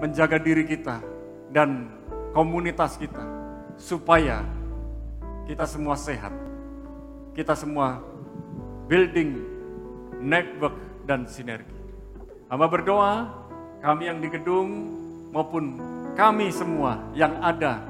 menjaga 0.00 0.40
diri 0.40 0.64
kita 0.64 1.04
dan 1.52 1.92
komunitas 2.32 2.96
kita 2.96 3.20
supaya 3.76 4.40
kita 5.44 5.68
semua 5.68 6.00
sehat. 6.00 6.32
Kita 7.36 7.52
semua 7.52 8.00
building 8.88 9.36
network 10.24 10.76
dan 11.04 11.28
sinergi. 11.28 11.76
Hamba 12.48 12.66
berdoa, 12.72 13.28
kami 13.84 14.08
yang 14.08 14.18
di 14.24 14.28
gedung 14.32 14.68
maupun 15.28 15.76
kami 16.16 16.48
semua 16.48 16.98
yang 17.12 17.36
ada 17.44 17.84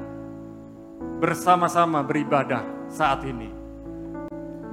bersama-sama 1.22 2.02
beribadah 2.02 2.66
saat 2.90 3.22
ini. 3.24 3.50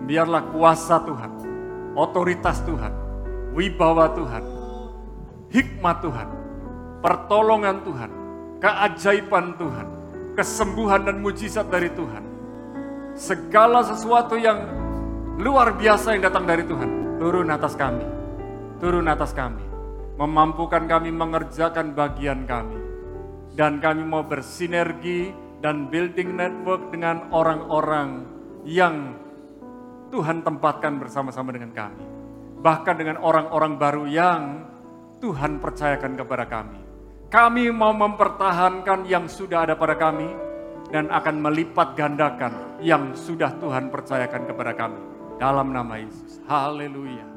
Biarlah 0.06 0.54
kuasa 0.54 1.02
Tuhan, 1.02 1.45
otoritas 1.96 2.60
Tuhan, 2.68 2.92
wibawa 3.56 4.12
Tuhan, 4.14 4.44
hikmat 5.50 5.98
Tuhan, 6.04 6.28
pertolongan 7.00 7.82
Tuhan, 7.88 8.12
keajaiban 8.60 9.56
Tuhan, 9.56 9.88
kesembuhan 10.36 11.08
dan 11.08 11.24
mujizat 11.24 11.72
dari 11.72 11.88
Tuhan. 11.96 12.24
Segala 13.16 13.80
sesuatu 13.88 14.36
yang 14.36 14.60
luar 15.40 15.72
biasa 15.80 16.20
yang 16.20 16.28
datang 16.28 16.44
dari 16.44 16.68
Tuhan, 16.68 17.16
turun 17.16 17.48
atas 17.48 17.80
kami, 17.80 18.04
turun 18.84 19.08
atas 19.08 19.32
kami, 19.32 19.64
memampukan 20.20 20.84
kami 20.84 21.16
mengerjakan 21.16 21.96
bagian 21.96 22.44
kami. 22.44 22.84
Dan 23.56 23.80
kami 23.80 24.04
mau 24.04 24.28
bersinergi 24.28 25.32
dan 25.64 25.88
building 25.88 26.36
network 26.36 26.92
dengan 26.92 27.32
orang-orang 27.32 28.28
yang 28.68 29.16
Tuhan 30.16 30.48
tempatkan 30.48 30.96
bersama-sama 30.96 31.52
dengan 31.52 31.76
kami. 31.76 32.08
Bahkan 32.64 32.96
dengan 32.96 33.20
orang-orang 33.20 33.76
baru 33.76 34.04
yang 34.08 34.42
Tuhan 35.20 35.60
percayakan 35.60 36.16
kepada 36.16 36.48
kami. 36.48 36.80
Kami 37.28 37.68
mau 37.76 37.92
mempertahankan 37.92 39.04
yang 39.12 39.28
sudah 39.28 39.68
ada 39.68 39.76
pada 39.76 40.00
kami 40.00 40.32
dan 40.88 41.12
akan 41.12 41.44
melipat 41.44 42.00
gandakan 42.00 42.80
yang 42.80 43.12
sudah 43.12 43.60
Tuhan 43.60 43.92
percayakan 43.92 44.48
kepada 44.48 44.72
kami. 44.72 45.04
Dalam 45.36 45.76
nama 45.76 46.00
Yesus. 46.00 46.40
Haleluya. 46.48 47.35